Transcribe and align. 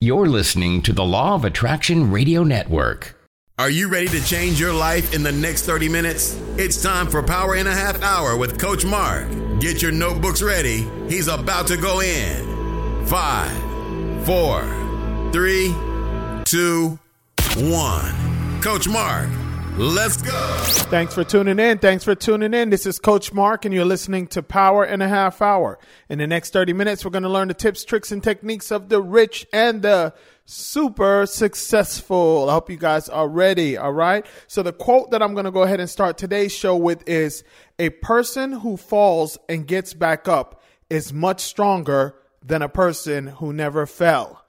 You're 0.00 0.26
listening 0.26 0.82
to 0.82 0.92
the 0.92 1.04
Law 1.04 1.34
of 1.34 1.44
Attraction 1.44 2.10
Radio 2.10 2.42
Network. 2.42 3.16
Are 3.58 3.70
you 3.70 3.88
ready 3.88 4.08
to 4.08 4.22
change 4.26 4.58
your 4.60 4.72
life 4.72 5.14
in 5.14 5.22
the 5.22 5.30
next 5.32 5.62
30 5.62 5.88
minutes? 5.88 6.36
It's 6.58 6.82
time 6.82 7.06
for 7.06 7.22
Power 7.22 7.54
in 7.56 7.66
a 7.68 7.72
Half 7.72 8.02
Hour 8.02 8.36
with 8.36 8.58
Coach 8.58 8.84
Mark. 8.84 9.26
Get 9.60 9.80
your 9.80 9.92
notebooks 9.92 10.42
ready. 10.42 10.84
He's 11.08 11.28
about 11.28 11.68
to 11.68 11.76
go 11.76 12.00
in. 12.00 13.06
Five, 13.06 13.56
four, 14.26 14.62
three, 15.32 15.72
two, 16.44 16.98
one. 17.56 18.60
Coach 18.60 18.88
Mark, 18.88 19.28
let's 19.76 20.20
go. 20.20 20.30
Thanks 20.90 21.14
for 21.14 21.24
tuning 21.24 21.58
in. 21.58 21.78
Thanks 21.78 22.04
for 22.04 22.14
tuning 22.14 22.54
in. 22.54 22.70
This 22.70 22.86
is 22.86 22.98
Coach 22.98 23.32
Mark, 23.32 23.64
and 23.64 23.74
you're 23.74 23.84
listening 23.84 24.26
to 24.28 24.42
Power 24.42 24.84
in 24.84 25.02
a 25.02 25.08
Half 25.08 25.42
Hour. 25.42 25.78
In 26.08 26.18
the 26.18 26.26
next 26.26 26.52
30 26.52 26.72
minutes, 26.72 27.04
we're 27.04 27.10
going 27.10 27.24
to 27.24 27.28
learn 27.28 27.48
the 27.48 27.54
tips, 27.54 27.84
tricks, 27.84 28.12
and 28.12 28.22
techniques 28.22 28.70
of 28.70 28.88
the 28.88 29.02
rich 29.02 29.46
and 29.52 29.82
the 29.82 30.14
super 30.44 31.26
successful. 31.26 32.48
I 32.48 32.52
hope 32.52 32.70
you 32.70 32.76
guys 32.76 33.08
are 33.08 33.28
ready. 33.28 33.76
All 33.76 33.92
right. 33.92 34.24
So 34.46 34.62
the 34.62 34.72
quote 34.72 35.10
that 35.10 35.22
I'm 35.22 35.34
going 35.34 35.46
to 35.46 35.50
go 35.50 35.62
ahead 35.62 35.80
and 35.80 35.90
start 35.90 36.18
today's 36.18 36.52
show 36.52 36.76
with 36.76 37.08
is 37.08 37.42
a 37.78 37.90
person 37.90 38.52
who 38.52 38.76
falls 38.76 39.38
and 39.48 39.66
gets 39.66 39.94
back 39.94 40.28
up 40.28 40.62
is 40.90 41.12
much 41.12 41.40
stronger 41.40 42.14
than 42.44 42.62
a 42.62 42.68
person 42.68 43.26
who 43.26 43.52
never 43.52 43.86
fell. 43.86 44.44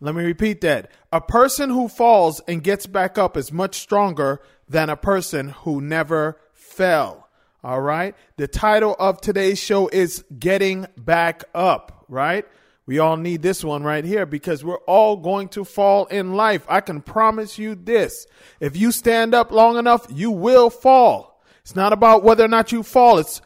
Let 0.00 0.14
me 0.14 0.22
repeat 0.22 0.60
that. 0.60 0.92
A 1.12 1.20
person 1.20 1.70
who 1.70 1.88
falls 1.88 2.40
and 2.46 2.62
gets 2.62 2.86
back 2.86 3.18
up 3.18 3.36
is 3.36 3.50
much 3.50 3.80
stronger 3.80 4.40
than 4.68 4.90
a 4.90 4.96
person 4.96 5.50
who 5.50 5.80
never 5.80 6.38
fell. 6.52 7.28
All 7.64 7.80
right. 7.80 8.14
The 8.36 8.46
title 8.46 8.94
of 8.98 9.20
today's 9.20 9.58
show 9.58 9.88
is 9.88 10.24
Getting 10.38 10.86
Back 10.96 11.44
Up, 11.54 12.04
right? 12.08 12.46
We 12.86 13.00
all 13.00 13.16
need 13.16 13.42
this 13.42 13.62
one 13.62 13.82
right 13.82 14.04
here 14.04 14.24
because 14.24 14.64
we're 14.64 14.78
all 14.86 15.16
going 15.16 15.48
to 15.50 15.64
fall 15.64 16.06
in 16.06 16.34
life. 16.34 16.64
I 16.68 16.80
can 16.80 17.02
promise 17.02 17.58
you 17.58 17.74
this. 17.74 18.26
If 18.60 18.76
you 18.76 18.92
stand 18.92 19.34
up 19.34 19.50
long 19.50 19.76
enough, 19.76 20.06
you 20.10 20.30
will 20.30 20.70
fall. 20.70 21.42
It's 21.62 21.76
not 21.76 21.92
about 21.92 22.22
whether 22.22 22.44
or 22.44 22.48
not 22.48 22.72
you 22.72 22.82
fall. 22.82 23.18
It's 23.18 23.42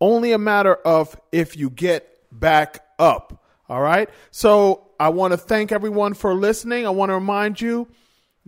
only 0.00 0.32
a 0.32 0.38
matter 0.38 0.74
of 0.74 1.20
if 1.30 1.58
you 1.58 1.68
get 1.68 2.08
back 2.32 2.82
up. 2.98 3.44
All 3.68 3.82
right. 3.82 4.08
So 4.30 4.88
I 4.98 5.10
want 5.10 5.32
to 5.32 5.36
thank 5.36 5.72
everyone 5.72 6.14
for 6.14 6.34
listening. 6.34 6.86
I 6.86 6.90
want 6.90 7.10
to 7.10 7.14
remind 7.14 7.60
you 7.60 7.86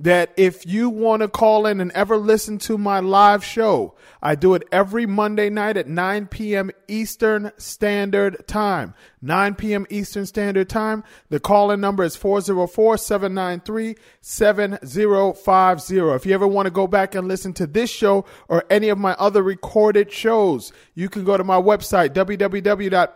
that 0.03 0.33
if 0.37 0.67
you 0.67 0.91
want 0.91 1.23
to 1.23 1.29
call 1.29 1.65
in 1.65 1.81
and 1.81 1.93
ever 1.93 2.17
listen 2.17 2.59
to 2.59 2.77
my 2.77 2.99
live 2.99 3.45
show, 3.45 3.95
I 4.21 4.35
do 4.35 4.55
it 4.55 4.65
every 4.73 5.07
Monday 5.07 5.49
night 5.49 5.77
at 5.77 5.87
9 5.87 6.27
p.m. 6.27 6.73
Eastern 6.89 7.53
Standard 7.57 8.49
Time. 8.49 8.95
9 9.23 9.55
p.m. 9.55 9.87
Eastern 9.91 10.27
Standard 10.27 10.69
Time. 10.69 11.05
The 11.29 11.39
call 11.39 11.71
in 11.71 11.81
number 11.81 12.03
is 12.03 12.17
404 12.17 12.99
793 12.99 13.95
7050. 14.21 15.99
If 15.99 16.27
you 16.27 16.35
ever 16.35 16.49
want 16.49 16.67
to 16.67 16.73
go 16.73 16.89
back 16.89 17.15
and 17.15 17.29
listen 17.29 17.53
to 17.55 17.69
this 17.69 17.89
show 17.89 18.25
or 18.49 18.65
any 18.69 18.89
of 18.89 18.99
my 18.99 19.13
other 19.21 19.43
recorded 19.43 20.11
shows, 20.13 20.73
you 20.97 21.09
can 21.09 21.23
go 21.25 21.37
to 21.37 21.45
my 21.45 21.61
website, 21.61 22.11
www.powerhh.com 22.11 23.13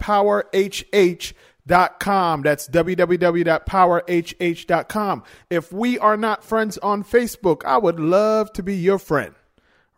com. 1.69 2.43
That's 2.43 2.69
www.powerhh.com. 2.69 5.23
If 5.51 5.73
we 5.73 5.99
are 5.99 6.17
not 6.17 6.45
friends 6.45 6.79
on 6.79 7.03
Facebook, 7.05 7.65
I 7.65 7.77
would 7.79 8.01
love 8.01 8.53
to 8.55 8.63
be 8.63 8.77
your 8.77 8.99
friend. 8.99 9.35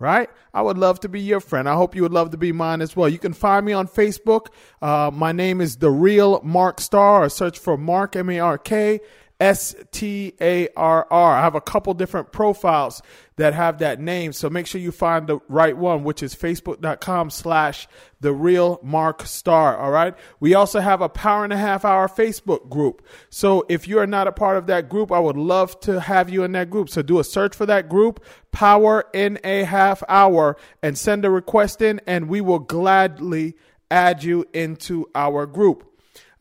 Right? 0.01 0.31
I 0.55 0.63
would 0.63 0.79
love 0.79 1.01
to 1.01 1.09
be 1.09 1.21
your 1.21 1.41
friend. 1.41 1.69
I 1.69 1.75
hope 1.75 1.97
you 1.97 2.03
would 2.03 2.13
love 2.13 2.31
to 2.31 2.37
be 2.37 2.53
mine 2.53 2.81
as 2.81 2.95
well. 2.95 3.09
You 3.09 3.19
can 3.19 3.33
find 3.33 3.67
me 3.67 3.73
on 3.73 3.89
Facebook. 3.89 4.47
Uh, 4.81 5.11
my 5.13 5.33
name 5.33 5.61
is 5.61 5.79
The 5.79 5.91
Real 5.91 6.41
Mark 6.45 6.81
Starr 6.81 7.25
or 7.25 7.29
search 7.29 7.59
for 7.59 7.77
Mark, 7.77 8.15
M 8.15 8.31
A 8.31 8.39
R 8.39 8.59
K 8.59 9.01
S 9.41 9.75
T 9.93 10.35
A 10.41 10.69
R 10.77 11.07
R. 11.11 11.37
I 11.37 11.43
have 11.43 11.55
a 11.55 11.61
couple 11.61 11.95
different 11.95 12.33
profiles 12.33 13.03
that 13.37 13.55
have 13.55 13.79
that 13.79 14.01
name. 14.01 14.33
So 14.33 14.51
make 14.51 14.67
sure 14.67 14.81
you 14.81 14.91
find 14.91 15.29
the 15.29 15.39
right 15.49 15.77
one, 15.77 16.03
which 16.03 16.25
is 16.25 16.35
facebook.com 16.35 17.31
slash 17.31 17.87
the 18.21 18.33
real 18.33 18.81
Mark 18.83 19.25
Starr. 19.27 19.77
All 19.77 19.93
right. 19.93 20.15
We 20.41 20.55
also 20.55 20.81
have 20.81 21.01
a 21.01 21.09
power 21.09 21.45
and 21.45 21.53
a 21.53 21.57
half 21.57 21.85
hour 21.85 22.09
Facebook 22.09 22.69
group. 22.69 23.07
So 23.31 23.65
if 23.69 23.87
you 23.87 24.01
are 24.01 24.09
not 24.09 24.27
a 24.27 24.33
part 24.33 24.57
of 24.57 24.67
that 24.67 24.89
group, 24.89 25.13
I 25.13 25.21
would 25.21 25.37
love 25.37 25.79
to 25.81 26.01
have 26.01 26.29
you 26.29 26.43
in 26.43 26.51
that 26.53 26.69
group. 26.69 26.89
So 26.89 27.03
do 27.03 27.21
a 27.21 27.25
search 27.25 27.55
for 27.55 27.67
that 27.67 27.89
group, 27.89 28.25
power 28.51 29.05
in 29.15 29.39
a 29.45 29.63
half 29.63 30.03
hour 30.09 30.57
and 30.83 30.99
send 30.99 31.25
a 31.25 31.31
request 31.31 31.81
in 31.81 32.01
and 32.09 32.29
we 32.29 32.41
will 32.41 32.59
gladly 32.59 33.55
add 33.89 34.25
you 34.25 34.45
into 34.53 35.09
our 35.15 35.47
group. 35.47 35.88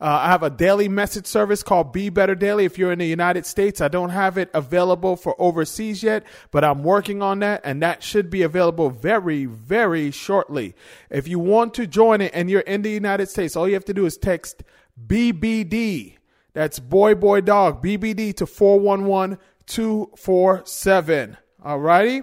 Uh, 0.00 0.20
I 0.22 0.28
have 0.28 0.44
a 0.44 0.50
daily 0.50 0.88
message 0.88 1.26
service 1.26 1.64
called 1.64 1.92
Be 1.92 2.08
Better 2.08 2.36
Daily. 2.36 2.64
If 2.64 2.78
you're 2.78 2.92
in 2.92 3.00
the 3.00 3.06
United 3.06 3.44
States, 3.44 3.80
I 3.80 3.88
don't 3.88 4.10
have 4.10 4.38
it 4.38 4.48
available 4.54 5.16
for 5.16 5.34
overseas 5.40 6.04
yet, 6.04 6.24
but 6.52 6.62
I'm 6.62 6.84
working 6.84 7.20
on 7.20 7.40
that, 7.40 7.62
and 7.64 7.82
that 7.82 8.04
should 8.04 8.30
be 8.30 8.42
available 8.42 8.90
very, 8.90 9.44
very 9.46 10.12
shortly. 10.12 10.76
If 11.10 11.26
you 11.26 11.40
want 11.40 11.74
to 11.74 11.86
join 11.86 12.20
it 12.20 12.30
and 12.32 12.48
you're 12.48 12.60
in 12.60 12.82
the 12.82 12.90
United 12.90 13.28
States, 13.28 13.56
all 13.56 13.66
you 13.66 13.74
have 13.74 13.84
to 13.86 13.94
do 13.94 14.06
is 14.06 14.16
text 14.16 14.62
BBD. 15.06 16.14
That's 16.52 16.78
boy, 16.78 17.16
boy, 17.16 17.40
dog, 17.40 17.82
BBD 17.82 18.36
to 18.36 18.46
411 18.46 19.38
247. 19.66 21.36
All 21.64 21.80
righty? 21.80 22.22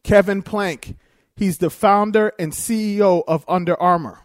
Kevin 0.02 0.42
Plank. 0.42 0.96
He's 1.36 1.58
the 1.58 1.68
founder 1.68 2.32
and 2.38 2.52
CEO 2.52 3.22
of 3.28 3.44
Under 3.46 3.78
Armour. 3.80 4.20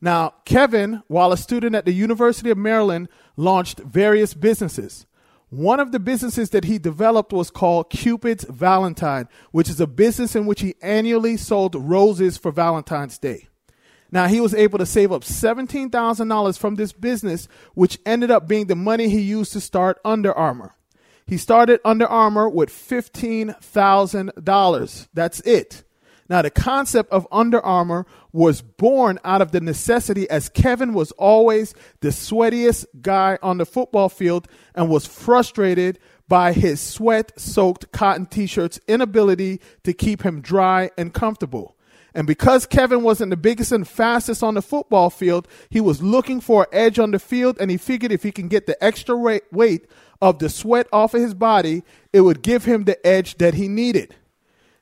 Now, 0.00 0.34
Kevin, 0.44 1.02
while 1.08 1.32
a 1.32 1.36
student 1.36 1.74
at 1.74 1.84
the 1.84 1.92
University 1.92 2.50
of 2.50 2.58
Maryland, 2.58 3.08
launched 3.36 3.80
various 3.80 4.34
businesses. 4.34 5.06
One 5.50 5.80
of 5.80 5.92
the 5.92 5.98
businesses 5.98 6.50
that 6.50 6.64
he 6.64 6.76
developed 6.78 7.32
was 7.32 7.50
called 7.50 7.88
Cupid's 7.88 8.44
Valentine, 8.44 9.28
which 9.50 9.70
is 9.70 9.80
a 9.80 9.86
business 9.86 10.36
in 10.36 10.44
which 10.44 10.60
he 10.60 10.74
annually 10.82 11.38
sold 11.38 11.74
roses 11.74 12.36
for 12.36 12.52
Valentine's 12.52 13.16
Day. 13.18 13.48
Now, 14.10 14.26
he 14.26 14.40
was 14.40 14.54
able 14.54 14.78
to 14.78 14.86
save 14.86 15.12
up 15.12 15.22
$17,000 15.22 16.58
from 16.58 16.76
this 16.76 16.92
business, 16.92 17.46
which 17.74 17.98
ended 18.06 18.30
up 18.30 18.48
being 18.48 18.66
the 18.66 18.74
money 18.74 19.08
he 19.08 19.20
used 19.20 19.52
to 19.54 19.60
start 19.60 19.98
Under 20.04 20.32
Armour. 20.32 20.74
He 21.26 21.36
started 21.36 21.80
Under 21.84 22.06
Armour 22.06 22.48
with 22.48 22.70
$15,000. 22.70 25.08
That's 25.12 25.40
it. 25.40 25.84
Now, 26.28 26.42
the 26.42 26.50
concept 26.50 27.10
of 27.10 27.26
Under 27.32 27.60
Armour 27.64 28.06
was 28.32 28.60
born 28.60 29.18
out 29.24 29.40
of 29.40 29.52
the 29.52 29.60
necessity 29.60 30.28
as 30.28 30.50
Kevin 30.50 30.92
was 30.92 31.10
always 31.12 31.74
the 32.00 32.08
sweatiest 32.08 32.86
guy 33.00 33.38
on 33.42 33.58
the 33.58 33.64
football 33.64 34.10
field 34.10 34.46
and 34.74 34.90
was 34.90 35.06
frustrated 35.06 35.98
by 36.28 36.52
his 36.52 36.80
sweat 36.80 37.32
soaked 37.40 37.90
cotton 37.92 38.26
t 38.26 38.46
shirts' 38.46 38.78
inability 38.86 39.60
to 39.84 39.94
keep 39.94 40.22
him 40.22 40.42
dry 40.42 40.90
and 40.98 41.14
comfortable. 41.14 41.76
And 42.14 42.26
because 42.26 42.66
Kevin 42.66 43.02
wasn't 43.02 43.30
the 43.30 43.36
biggest 43.36 43.72
and 43.72 43.86
fastest 43.86 44.42
on 44.42 44.54
the 44.54 44.62
football 44.62 45.08
field, 45.08 45.48
he 45.70 45.80
was 45.80 46.02
looking 46.02 46.40
for 46.40 46.64
an 46.64 46.68
edge 46.72 46.98
on 46.98 47.12
the 47.12 47.18
field, 47.18 47.56
and 47.60 47.70
he 47.70 47.76
figured 47.76 48.12
if 48.12 48.22
he 48.22 48.32
can 48.32 48.48
get 48.48 48.66
the 48.66 48.82
extra 48.84 49.16
weight 49.16 49.86
of 50.20 50.38
the 50.38 50.48
sweat 50.48 50.88
off 50.92 51.14
of 51.14 51.22
his 51.22 51.34
body, 51.34 51.84
it 52.12 52.22
would 52.22 52.42
give 52.42 52.64
him 52.64 52.84
the 52.84 53.06
edge 53.06 53.38
that 53.38 53.54
he 53.54 53.68
needed. 53.68 54.14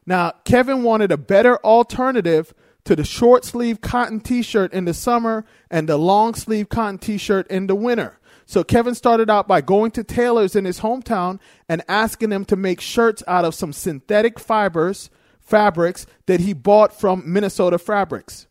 Now, 0.07 0.33
Kevin 0.45 0.83
wanted 0.85 1.11
a 1.11 1.17
better 1.17 1.59
alternative 1.65 2.55
to 2.85 2.95
the 2.95 3.05
short 3.05 3.45
sleeve 3.45 3.81
cotton 3.81 4.21
t 4.21 4.43
shirt 4.43 4.73
in 4.73 4.85
the 4.85 4.95
summer 4.95 5.45
and 5.71 5.89
the 5.89 5.97
long 5.97 6.35
sleeve 6.35 6.69
cotton 6.69 6.99
t 6.99 7.19
shirt 7.19 7.47
in 7.49 7.67
the 7.67 7.75
winter. 7.75 8.19
So 8.47 8.63
Kevin 8.63 8.95
started 8.95 9.29
out 9.29 9.49
by 9.49 9.61
going 9.61 9.91
to 9.93 10.05
tailors 10.05 10.55
in 10.55 10.65
his 10.65 10.81
hometown 10.81 11.41
and 11.69 11.83
asking 11.89 12.31
them 12.31 12.45
to 12.45 12.55
make 12.55 12.81
shirts 12.81 13.25
out 13.27 13.45
of 13.45 13.57
some 13.57 13.73
synthetic 13.73 14.39
fibers, 14.39 15.11
fabrics 15.41 16.07
that 16.27 16.39
he 16.39 16.53
bought 16.53 16.99
from 16.99 17.25
Minnesota 17.27 17.77
Fabrics. 17.77 18.47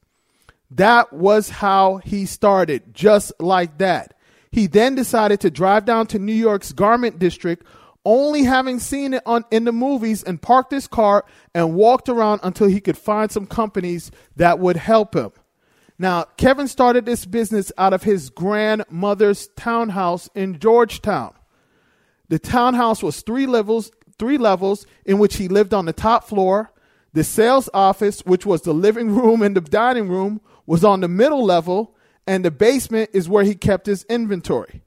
That 0.70 1.14
was 1.14 1.50
how 1.50 1.98
he 1.98 2.26
started, 2.26 2.94
just 2.94 3.32
like 3.40 3.78
that. 3.78 4.18
He 4.52 4.68
then 4.68 4.96
decided 4.96 5.40
to 5.42 5.52
drive 5.52 5.86
down 5.86 6.08
to 6.08 6.20
New 6.20 6.34
York's 6.34 6.74
garment 6.74 7.18
district, 7.18 7.66
only 8.06 8.44
having 8.44 8.80
seen 8.80 9.16
it 9.16 9.24
on 9.26 9.44
in 9.52 9.66
the 9.66 9.72
movies, 9.72 10.24
and 10.24 10.42
parked 10.42 10.72
his 10.72 10.88
car 10.88 11.26
and 11.54 11.74
walked 11.76 12.08
around 12.08 12.42
until 12.44 12.68
he 12.68 12.80
could 12.80 12.98
find 12.98 13.32
some 13.32 13.48
companies 13.48 14.12
that 14.36 14.60
would 14.60 14.78
help 14.78 15.16
him. 15.16 15.32
Now, 15.98 16.26
Kevin 16.38 16.68
started 16.68 17.06
this 17.06 17.26
business 17.26 17.72
out 17.78 17.94
of 17.94 18.04
his 18.04 18.30
grandmother's 18.30 19.48
townhouse 19.56 20.30
in 20.36 20.60
Georgetown. 20.60 21.34
The 22.28 22.40
townhouse 22.40 23.02
was 23.02 23.22
three 23.22 23.46
levels, 23.46 23.92
three 24.20 24.38
levels 24.38 24.86
in 25.06 25.20
which 25.20 25.38
he 25.38 25.48
lived 25.48 25.74
on 25.74 25.86
the 25.86 25.94
top 25.94 26.26
floor. 26.26 26.72
The 27.14 27.24
sales 27.24 27.70
office, 27.74 28.22
which 28.22 28.46
was 28.46 28.64
the 28.64 28.74
living 28.74 29.16
room 29.16 29.42
and 29.42 29.56
the 29.56 29.62
dining 29.62 30.10
room, 30.10 30.42
was 30.66 30.84
on 30.84 31.00
the 31.00 31.08
middle 31.08 31.46
level, 31.46 31.96
and 32.28 32.44
the 32.44 32.52
basement 32.52 33.12
is 33.14 33.30
where 33.30 33.44
he 33.44 33.56
kept 33.56 33.86
his 33.86 34.04
inventory. 34.06 34.82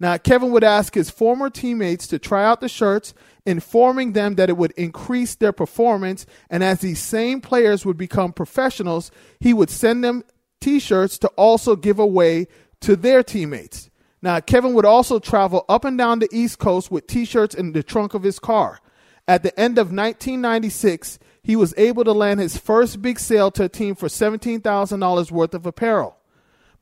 Now, 0.00 0.16
Kevin 0.16 0.50
would 0.50 0.64
ask 0.64 0.94
his 0.94 1.10
former 1.10 1.48
teammates 1.48 2.06
to 2.08 2.18
try 2.18 2.44
out 2.44 2.60
the 2.60 2.68
shirts, 2.68 3.14
informing 3.46 4.12
them 4.12 4.34
that 4.34 4.48
it 4.48 4.56
would 4.56 4.72
increase 4.72 5.34
their 5.34 5.52
performance. 5.52 6.26
And 6.50 6.64
as 6.64 6.80
these 6.80 7.00
same 7.00 7.40
players 7.40 7.86
would 7.86 7.96
become 7.96 8.32
professionals, 8.32 9.10
he 9.38 9.54
would 9.54 9.70
send 9.70 10.02
them 10.02 10.24
t 10.60 10.80
shirts 10.80 11.18
to 11.18 11.28
also 11.28 11.76
give 11.76 11.98
away 11.98 12.48
to 12.80 12.96
their 12.96 13.22
teammates. 13.22 13.90
Now, 14.22 14.38
Kevin 14.40 14.74
would 14.74 14.84
also 14.84 15.18
travel 15.18 15.64
up 15.68 15.84
and 15.84 15.98
down 15.98 16.20
the 16.20 16.28
East 16.32 16.58
Coast 16.58 16.90
with 16.90 17.06
t 17.06 17.24
shirts 17.24 17.54
in 17.54 17.72
the 17.72 17.82
trunk 17.82 18.14
of 18.14 18.22
his 18.22 18.38
car. 18.38 18.80
At 19.26 19.42
the 19.42 19.58
end 19.58 19.78
of 19.78 19.88
1996, 19.88 21.18
he 21.42 21.56
was 21.56 21.74
able 21.76 22.04
to 22.04 22.12
land 22.12 22.40
his 22.40 22.56
first 22.56 23.02
big 23.02 23.18
sale 23.18 23.50
to 23.52 23.64
a 23.64 23.68
team 23.68 23.94
for 23.94 24.08
$17,000 24.08 25.30
worth 25.30 25.54
of 25.54 25.66
apparel. 25.66 26.16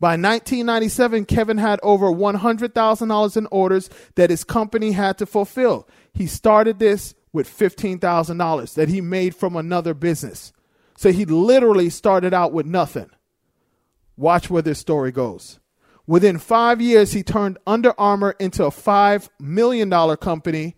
By 0.01 0.13
1997, 0.13 1.27
Kevin 1.27 1.59
had 1.59 1.79
over 1.83 2.07
$100,000 2.07 3.37
in 3.37 3.47
orders 3.51 3.91
that 4.15 4.31
his 4.31 4.45
company 4.45 4.93
had 4.93 5.19
to 5.19 5.27
fulfill. 5.27 5.87
He 6.15 6.27
started 6.27 6.79
this 6.79 7.15
with 7.35 7.47
$15,000 7.47 8.75
that 8.75 8.89
he 8.89 9.03
made 9.03 9.37
from 9.37 9.57
another 9.57 9.93
business. 9.93 10.55
So 10.97 11.13
he 11.13 11.27
literally 11.27 11.91
started 11.91 12.33
out 12.33 12.53
with 12.53 12.65
nothing. 12.65 13.11
Watch 14.17 14.49
where 14.49 14.63
this 14.63 14.79
story 14.79 15.13
goes. 15.13 15.61
Within 16.07 16.39
five 16.39 16.81
years, 16.81 17.13
he 17.13 17.23
turned 17.23 17.59
Under 17.67 17.93
Armour 17.99 18.35
into 18.41 18.65
a 18.65 18.71
$5 18.71 19.29
million 19.39 19.91
company. 20.17 20.77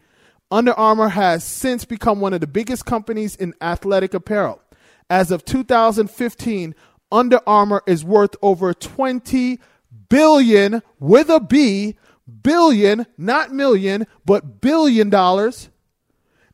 Under 0.51 0.73
Armour 0.75 1.09
has 1.09 1.45
since 1.45 1.85
become 1.85 2.21
one 2.21 2.35
of 2.35 2.41
the 2.41 2.47
biggest 2.47 2.85
companies 2.85 3.37
in 3.37 3.55
athletic 3.61 4.15
apparel. 4.15 4.61
As 5.09 5.31
of 5.31 5.45
2015, 5.45 6.75
Under 7.13 7.41
Armour 7.47 7.83
is 7.87 8.05
worth 8.05 8.35
over 8.43 8.73
20 8.73 9.61
billion 10.09 10.83
with 10.99 11.29
a 11.29 11.39
B, 11.39 11.97
billion, 12.43 13.07
not 13.19 13.53
million, 13.53 14.07
but 14.25 14.61
billion 14.61 15.11
dollars. 15.11 15.69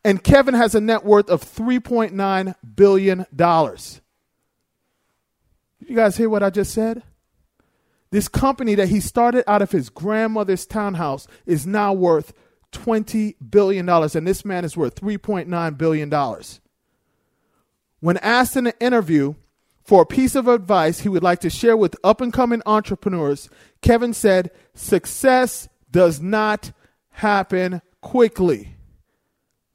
And 0.05 0.22
Kevin 0.22 0.55
has 0.55 0.75
a 0.75 0.81
net 0.81 1.05
worth 1.05 1.31
of 1.31 1.43
$3.9 1.43 2.55
billion. 2.75 3.26
Did 3.37 4.00
you 5.81 5.96
guys 5.96 6.16
hear 6.16 6.28
what 6.28 6.43
I 6.43 6.50
just 6.50 6.72
said? 6.72 7.02
This 8.10 8.28
company 8.28 8.75
that 8.75 8.88
he 8.88 9.00
started 9.00 9.44
out 9.46 9.62
of 9.62 9.70
his 9.70 9.90
grandmother's 9.90 10.66
townhouse 10.66 11.28
is 11.46 11.66
now 11.66 11.93
worth 11.93 12.32
$20 12.72 13.34
billion, 13.50 13.88
and 13.88 14.26
this 14.26 14.44
man 14.44 14.64
is 14.64 14.76
worth 14.76 14.94
$3.9 15.00 15.78
billion. 15.78 16.43
When 18.00 18.16
asked 18.19 18.56
in 18.56 18.66
an 18.69 18.72
interview 18.81 19.34
for 19.88 20.02
a 20.02 20.06
piece 20.06 20.35
of 20.35 20.49
advice 20.49 21.00
he 21.00 21.08
would 21.08 21.23
like 21.23 21.40
to 21.40 21.49
share 21.49 21.75
with 21.75 21.96
up 22.05 22.20
and 22.20 22.31
coming 22.31 22.61
entrepreneurs, 22.67 23.49
Kevin 23.81 24.12
said, 24.12 24.50
Success 24.75 25.67
does 25.90 26.20
not 26.20 26.73
happen 27.08 27.81
quickly. 28.02 28.76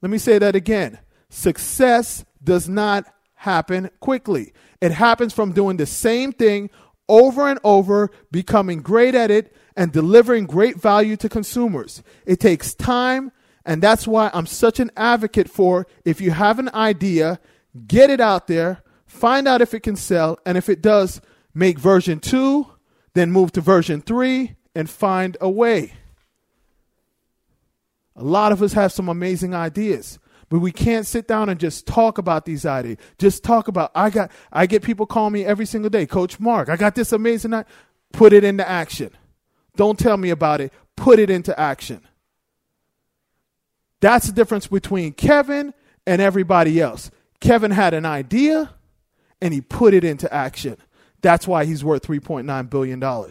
Let 0.02 0.10
me 0.10 0.18
say 0.18 0.38
that 0.38 0.54
again. 0.54 1.00
Success 1.30 2.24
does 2.44 2.68
not 2.68 3.06
happen 3.34 3.90
quickly. 3.98 4.52
It 4.80 4.92
happens 4.92 5.32
from 5.32 5.50
doing 5.50 5.78
the 5.78 5.84
same 5.84 6.30
thing 6.30 6.70
over 7.08 7.48
and 7.48 7.58
over, 7.64 8.12
becoming 8.30 8.82
great 8.82 9.16
at 9.16 9.32
it, 9.32 9.52
and 9.76 9.90
delivering 9.90 10.46
great 10.46 10.80
value 10.80 11.16
to 11.16 11.28
consumers. 11.28 12.04
It 12.24 12.38
takes 12.38 12.72
time, 12.72 13.32
and 13.66 13.82
that's 13.82 14.06
why 14.06 14.30
I'm 14.32 14.46
such 14.46 14.78
an 14.78 14.92
advocate 14.96 15.50
for 15.50 15.88
if 16.04 16.20
you 16.20 16.30
have 16.30 16.60
an 16.60 16.70
idea, 16.72 17.40
get 17.88 18.10
it 18.10 18.20
out 18.20 18.46
there, 18.46 18.83
find 19.14 19.48
out 19.48 19.62
if 19.62 19.74
it 19.74 19.80
can 19.80 19.96
sell, 19.96 20.38
and 20.44 20.58
if 20.58 20.68
it 20.68 20.82
does, 20.82 21.20
make 21.54 21.78
version 21.78 22.20
2, 22.20 22.66
then 23.14 23.30
move 23.30 23.52
to 23.52 23.60
version 23.60 24.00
3, 24.00 24.54
and 24.74 24.90
find 24.90 25.36
a 25.40 25.48
way. 25.48 25.92
A 28.16 28.24
lot 28.24 28.52
of 28.52 28.62
us 28.62 28.72
have 28.74 28.92
some 28.92 29.08
amazing 29.08 29.54
ideas. 29.54 30.18
But 30.48 30.58
we 30.60 30.72
can't 30.72 31.06
sit 31.06 31.26
down 31.26 31.48
and 31.48 31.58
just 31.58 31.86
talk 31.86 32.18
about 32.18 32.44
these 32.44 32.66
ideas. 32.66 32.98
Just 33.18 33.42
talk 33.42 33.66
about 33.66 33.90
I 33.94 34.10
got 34.10 34.30
I 34.52 34.66
get 34.66 34.82
people 34.82 35.06
call 35.06 35.30
me 35.30 35.44
every 35.44 35.66
single 35.66 35.90
day, 35.90 36.06
Coach 36.06 36.38
Mark, 36.38 36.68
I 36.68 36.76
got 36.76 36.94
this 36.94 37.12
amazing 37.12 37.54
idea. 37.54 37.66
Put 38.12 38.32
it 38.32 38.44
into 38.44 38.68
action. 38.68 39.10
Don't 39.74 39.98
tell 39.98 40.16
me 40.16 40.30
about 40.30 40.60
it. 40.60 40.72
Put 40.96 41.18
it 41.18 41.30
into 41.30 41.58
action. 41.58 42.02
That's 44.00 44.26
the 44.26 44.32
difference 44.32 44.68
between 44.68 45.12
Kevin 45.12 45.74
and 46.06 46.22
everybody 46.22 46.80
else. 46.80 47.10
Kevin 47.40 47.72
had 47.72 47.94
an 47.94 48.06
idea 48.06 48.70
and 49.40 49.54
he 49.54 49.60
put 49.60 49.94
it 49.94 50.04
into 50.04 50.32
action. 50.32 50.76
That's 51.22 51.46
why 51.46 51.64
he's 51.64 51.84
worth 51.84 52.06
$3.9 52.06 52.70
billion. 52.70 53.30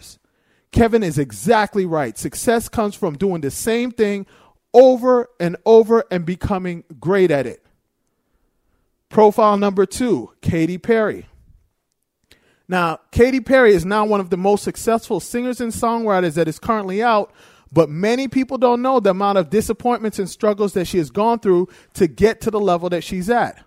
Kevin 0.72 1.02
is 1.04 1.18
exactly 1.18 1.86
right. 1.86 2.18
Success 2.18 2.68
comes 2.68 2.96
from 2.96 3.16
doing 3.16 3.40
the 3.40 3.50
same 3.50 3.92
thing 3.92 4.26
over 4.72 5.28
and 5.38 5.56
over 5.64 6.04
and 6.10 6.26
becoming 6.26 6.82
great 6.98 7.30
at 7.30 7.46
it. 7.46 7.64
Profile 9.08 9.56
number 9.56 9.86
two, 9.86 10.32
Katy 10.42 10.78
Perry. 10.78 11.26
Now, 12.66 12.98
Katy 13.12 13.40
Perry 13.40 13.72
is 13.74 13.84
now 13.84 14.04
one 14.04 14.20
of 14.20 14.30
the 14.30 14.36
most 14.36 14.64
successful 14.64 15.20
singers 15.20 15.60
and 15.60 15.72
songwriters 15.72 16.34
that 16.34 16.48
is 16.48 16.58
currently 16.58 17.02
out, 17.02 17.32
but 17.70 17.88
many 17.88 18.26
people 18.26 18.58
don't 18.58 18.82
know 18.82 18.98
the 18.98 19.10
amount 19.10 19.38
of 19.38 19.50
disappointments 19.50 20.18
and 20.18 20.28
struggles 20.28 20.72
that 20.72 20.86
she 20.86 20.98
has 20.98 21.10
gone 21.10 21.38
through 21.38 21.68
to 21.92 22.08
get 22.08 22.40
to 22.40 22.50
the 22.50 22.58
level 22.58 22.88
that 22.88 23.04
she's 23.04 23.30
at. 23.30 23.64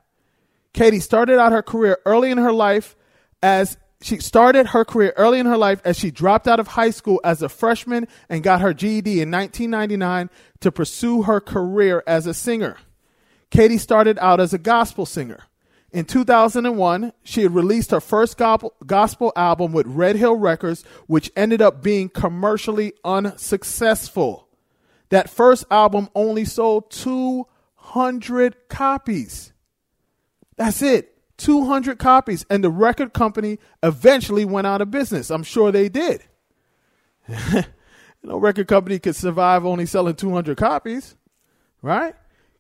Katy 0.77 0.99
started 0.99 1.39
out 1.39 1.53
her 1.53 1.63
career 1.63 1.97
early 2.05 2.29
in 2.29 2.37
her 2.37 2.53
life 2.53 2.95
as 3.41 3.79
she 3.99 4.19
started 4.19 4.67
her 4.67 4.85
career 4.85 5.11
early 5.17 5.39
in 5.39 5.47
her 5.47 5.57
life 5.57 5.81
as 5.83 5.97
she 5.97 6.11
dropped 6.11 6.47
out 6.47 6.59
of 6.59 6.67
high 6.67 6.91
school 6.91 7.19
as 7.23 7.41
a 7.41 7.49
freshman 7.49 8.07
and 8.29 8.43
got 8.43 8.61
her 8.61 8.75
GED 8.75 9.19
in 9.19 9.31
1999 9.31 10.29
to 10.59 10.71
pursue 10.71 11.23
her 11.23 11.41
career 11.41 12.03
as 12.05 12.27
a 12.27 12.33
singer. 12.35 12.77
Katy 13.49 13.79
started 13.79 14.19
out 14.19 14.39
as 14.39 14.53
a 14.53 14.59
gospel 14.59 15.07
singer. 15.07 15.45
In 15.91 16.05
2001, 16.05 17.11
she 17.23 17.41
had 17.41 17.55
released 17.55 17.89
her 17.89 17.99
first 17.99 18.37
gospel 18.37 19.33
album 19.35 19.71
with 19.71 19.87
Red 19.87 20.15
Hill 20.15 20.35
Records, 20.35 20.83
which 21.07 21.31
ended 21.35 21.59
up 21.59 21.81
being 21.81 22.07
commercially 22.07 22.93
unsuccessful. 23.03 24.47
That 25.09 25.27
first 25.27 25.65
album 25.71 26.09
only 26.13 26.45
sold 26.45 26.91
200 26.91 28.69
copies. 28.69 29.53
That's 30.57 30.81
it. 30.81 31.13
200 31.37 31.99
copies, 31.99 32.45
and 32.49 32.63
the 32.63 32.69
record 32.69 33.13
company 33.13 33.59
eventually 33.83 34.43
went 34.43 34.67
out 34.67 34.81
of 34.81 34.89
business. 34.89 35.29
I'm 35.29 35.43
sure 35.43 35.71
they 35.71 35.87
did. 35.87 36.23
no 38.23 38.37
record 38.37 38.67
company 38.67 38.97
could 38.97 39.15
survive 39.15 39.65
only 39.65 39.85
selling 39.85 40.15
200 40.15 40.57
copies, 40.57 41.15
right? 41.81 42.15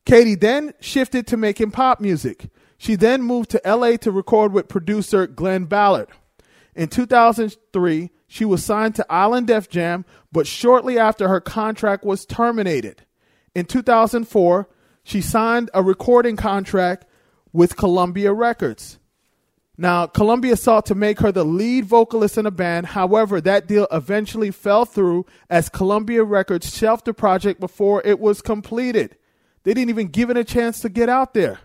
Katy 0.05 0.35
then 0.35 0.73
shifted 0.79 1.25
to 1.27 1.37
making 1.37 1.71
pop 1.71 1.99
music. 1.99 2.49
She 2.77 2.95
then 2.95 3.23
moved 3.23 3.49
to 3.51 3.61
LA 3.65 3.97
to 3.97 4.11
record 4.11 4.53
with 4.53 4.67
producer 4.67 5.25
Glen 5.25 5.65
Ballard. 5.65 6.09
In 6.75 6.87
2003, 6.87 8.11
she 8.27 8.45
was 8.45 8.63
signed 8.63 8.93
to 8.95 9.05
Island 9.09 9.47
Def 9.47 9.67
Jam, 9.69 10.05
but 10.31 10.45
shortly 10.45 10.99
after 10.99 11.27
her 11.27 11.41
contract 11.41 12.03
was 12.03 12.25
terminated. 12.25 13.03
In 13.55 13.65
2004, 13.65 14.69
she 15.03 15.21
signed 15.21 15.71
a 15.73 15.81
recording 15.81 16.35
contract 16.35 17.06
with 17.57 17.75
Columbia 17.75 18.31
Records. 18.31 18.99
Now, 19.79 20.05
Columbia 20.05 20.55
sought 20.55 20.85
to 20.85 20.95
make 20.95 21.21
her 21.21 21.31
the 21.31 21.43
lead 21.43 21.85
vocalist 21.85 22.37
in 22.37 22.45
a 22.45 22.51
band. 22.51 22.85
However, 22.85 23.41
that 23.41 23.67
deal 23.67 23.87
eventually 23.91 24.51
fell 24.51 24.85
through 24.85 25.25
as 25.49 25.67
Columbia 25.67 26.23
Records 26.23 26.77
shelved 26.77 27.05
the 27.05 27.15
project 27.15 27.59
before 27.59 28.03
it 28.05 28.19
was 28.19 28.43
completed. 28.43 29.17
They 29.63 29.73
didn't 29.73 29.89
even 29.89 30.09
give 30.09 30.29
it 30.29 30.37
a 30.37 30.43
chance 30.43 30.81
to 30.81 30.89
get 30.89 31.09
out 31.09 31.33
there. 31.33 31.59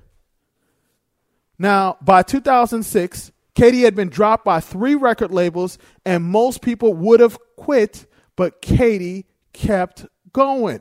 Now, 1.58 1.99
by 2.00 2.22
2006, 2.22 3.30
Katy 3.54 3.82
had 3.82 3.94
been 3.94 4.08
dropped 4.08 4.46
by 4.46 4.61
three 4.61 4.94
record 4.94 5.30
labels, 5.30 5.76
and 6.06 6.25
most 6.25 6.62
people 6.62 6.94
would 6.94 7.20
have 7.20 7.37
quit, 7.56 8.06
but 8.34 8.62
Katy 8.62 9.26
kept 9.52 10.06
going. 10.32 10.80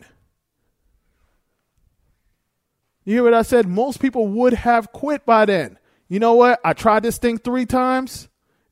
You 3.03 3.15
hear 3.15 3.23
what 3.23 3.33
I 3.33 3.41
said? 3.41 3.67
Most 3.67 3.99
people 3.99 4.27
would 4.27 4.53
have 4.53 4.91
quit 4.91 5.25
by 5.25 5.45
then. 5.45 5.77
You 6.07 6.19
know 6.19 6.33
what? 6.33 6.59
I 6.63 6.73
tried 6.73 7.03
this 7.03 7.17
thing 7.17 7.37
three 7.37 7.65
times, 7.65 8.27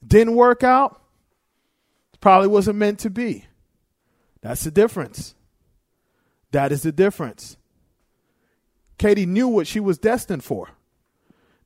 didn't 0.06 0.36
work 0.36 0.64
out. 0.64 1.02
Probably 2.22 2.48
wasn't 2.50 2.78
meant 2.78 3.00
to 3.00 3.10
be. 3.10 3.46
That's 4.42 4.64
the 4.64 4.72
difference. 4.72 5.36
That 6.52 6.72
is 6.72 6.84
the 6.84 6.92
difference. 6.92 7.58
Katy 8.98 9.26
knew 9.26 9.48
what 9.48 9.68
she 9.68 9.80
was 9.80 9.98
destined 9.98 10.44
for. 10.44 10.70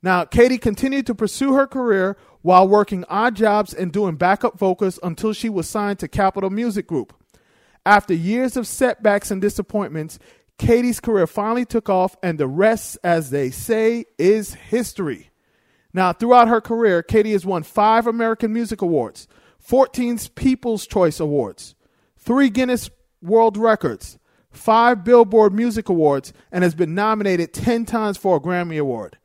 Now, 0.03 0.25
Katy 0.25 0.58
continued 0.58 1.08
to 1.08 1.15
pursue 1.15 1.53
her 1.53 1.65
career 1.65 2.17
while 2.41 2.67
working 2.67 3.05
odd 3.10 3.36
jobs 3.36 3.74
and 3.74 3.91
doing 3.91 4.15
backup 4.15 4.60
vocals 4.60 5.00
until 5.01 5.34
she 5.34 5.50
was 5.50 5.67
signed 5.67 6.00
to 6.00 6.08
Capitol 6.08 6.50
Music 6.50 6.86
Group. 6.86 7.13
After 7.86 8.13
years 8.13 8.55
of 8.55 8.67
setbacks 8.67 9.32
and 9.32 9.41
disappointments, 9.41 10.20
Katy's 10.57 11.00
career 11.00 11.27
finally 11.27 11.65
took 11.65 11.89
off, 11.89 12.15
and 12.24 12.38
the 12.38 12.48
rest, 12.48 12.98
as 13.03 13.29
they 13.29 13.50
say, 13.50 14.05
is 14.17 14.53
history. 14.53 15.31
Now, 15.93 16.13
throughout 16.13 16.48
her 16.48 16.62
career, 16.62 17.03
Katy 17.03 17.31
has 17.33 17.45
won 17.45 17.63
five 17.63 18.07
American 18.07 18.53
Music 18.53 18.81
Awards, 18.81 19.27
14 19.60 20.17
People's 20.36 20.88
Choice 20.88 21.19
Awards, 21.19 21.75
three 22.17 22.50
Guinness 22.50 22.89
World 23.22 23.57
Records, 23.57 24.17
five 24.51 25.03
Billboard 25.03 25.53
Music 25.53 25.89
Awards, 25.89 26.33
and 26.51 26.63
has 26.63 26.75
been 26.75 26.95
nominated 26.95 27.53
10 27.53 27.86
times 27.86 28.17
for 28.17 28.38
a 28.38 28.39
Grammy 28.39 28.79
Award. 28.79 29.17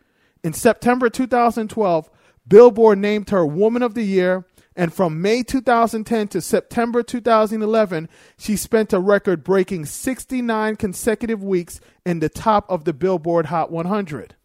In 0.44 0.52
September 0.52 1.10
2012, 1.10 2.10
Billboard 2.46 2.98
named 2.98 3.30
her 3.30 3.44
Woman 3.44 3.82
of 3.82 3.94
the 3.94 4.04
Year 4.04 4.46
and 4.78 4.94
from 4.94 5.20
May 5.20 5.42
2010 5.42 6.28
to 6.28 6.40
September 6.40 7.02
2011, 7.02 8.08
she 8.38 8.54
spent 8.54 8.92
a 8.92 9.00
record 9.00 9.42
breaking 9.42 9.86
69 9.86 10.76
consecutive 10.76 11.42
weeks 11.42 11.80
in 12.06 12.20
the 12.20 12.28
top 12.28 12.64
of 12.70 12.84
the 12.84 12.92
Billboard 12.92 13.46
Hot 13.46 13.72
100. 13.72 14.36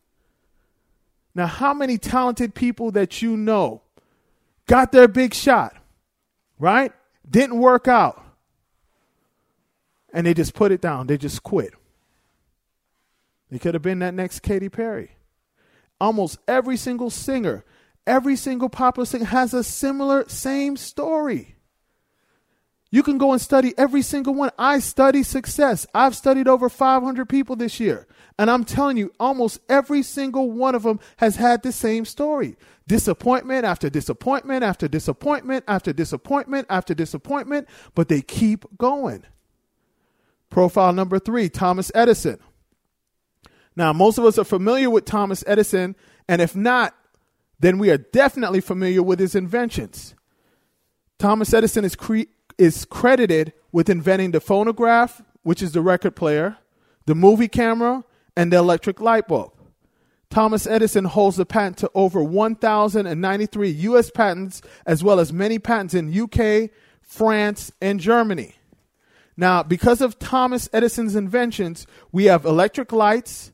Now, 1.36 1.46
how 1.46 1.75
many 1.75 2.00
talented 2.00 2.56
people 2.56 2.90
that 2.92 3.22
you 3.22 3.38
know 3.38 3.84
got 4.66 4.92
their 4.92 5.08
big 5.08 5.36
shot, 5.36 5.75
right? 6.58 6.92
Didn't 7.30 7.60
work 7.60 7.88
out. 7.88 8.20
And 10.12 10.25
they 10.25 10.34
just 10.34 10.56
put 10.56 10.72
it 10.72 10.82
down. 10.82 11.06
They 11.06 11.18
just 11.18 11.44
quit. 11.44 11.75
They 13.52 13.60
could 13.60 13.75
have 13.75 13.84
been 13.84 14.00
that 14.00 14.16
next 14.16 14.40
Katy 14.40 14.70
Perry. 14.70 15.12
Almost 16.02 16.40
every 16.48 16.75
single 16.75 17.12
singer 17.12 17.63
Every 18.05 18.36
single 18.36 18.69
popular 18.69 19.05
singer 19.05 19.25
has 19.25 19.53
a 19.53 19.63
similar, 19.63 20.27
same 20.27 20.77
story. 20.77 21.55
You 22.91 23.01
can 23.01 23.17
go 23.17 23.31
and 23.31 23.41
study 23.41 23.74
every 23.75 24.03
single 24.03 24.36
one. 24.36 24.51
I 24.55 24.77
study 24.77 25.24
success. 25.24 25.88
I've 25.95 26.15
studied 26.15 26.48
over 26.48 26.69
500 26.69 27.27
people 27.27 27.55
this 27.55 27.79
year. 27.79 28.07
And 28.38 28.51
I'm 28.51 28.63
telling 28.63 28.98
you, 28.98 29.12
almost 29.19 29.62
every 29.67 30.03
single 30.03 30.51
one 30.51 30.75
of 30.75 30.83
them 30.83 31.00
has 31.17 31.36
had 31.36 31.63
the 31.63 31.72
same 31.72 32.05
story 32.05 32.55
disappointment 32.86 33.65
after 33.65 33.89
disappointment 33.89 34.63
after 34.63 34.88
disappointment 34.88 35.63
after 35.67 35.93
disappointment 35.93 36.67
after 36.69 36.93
disappointment, 36.93 37.67
but 37.95 38.10
they 38.10 38.22
keep 38.22 38.65
going. 38.77 39.24
Profile 40.50 40.93
number 40.93 41.17
three 41.17 41.50
Thomas 41.50 41.91
Edison. 41.95 42.38
Now, 43.75 43.91
most 43.91 44.19
of 44.19 44.25
us 44.25 44.38
are 44.38 44.43
familiar 44.43 44.89
with 44.89 45.05
Thomas 45.05 45.43
Edison, 45.48 45.95
and 46.27 46.41
if 46.41 46.55
not, 46.55 46.93
then 47.63 47.77
we 47.77 47.89
are 47.89 47.98
definitely 47.98 48.60
familiar 48.60 49.01
with 49.01 49.20
his 49.20 49.36
inventions. 49.36 50.15
Thomas 51.17 51.53
Edison 51.53 51.86
is, 51.86 51.96
cre- 51.96 52.29
is 52.58 52.84
credited 52.84 53.53
with 53.72 53.89
inventing 53.89 54.32
the 54.32 54.41
phonograph, 54.41 55.22
which 55.43 55.62
is 55.62 55.72
the 55.72 55.82
record 55.82 56.13
player, 56.13 56.58
the 57.05 57.15
movie 57.15 57.48
camera, 57.48 58.03
and 58.36 58.51
the 58.51 58.58
electric 58.58 59.00
light 59.00 59.29
bulb. 59.29 59.53
Thomas 60.29 60.67
Edison 60.67 61.05
holds 61.05 61.38
the 61.38 61.46
patent 61.46 61.77
to 61.77 61.91
over 61.96 62.22
1,093 62.22 63.70
U.S. 63.70 64.12
patents, 64.12 64.62
as 64.86 65.01
well 65.01 65.22
as 65.22 65.32
many 65.32 65.58
patents 65.58 65.93
in 65.93 66.20
UK, 66.20 66.70
France, 67.01 67.72
and 67.79 68.00
Germany. 68.00 68.55
Now, 69.38 69.63
because 69.63 70.01
of 70.01 70.20
Thomas 70.20 70.67
Edison's 70.74 71.15
inventions, 71.15 71.88
we 72.12 72.25
have 72.25 72.43
electric 72.43 72.91
lights, 72.91 73.53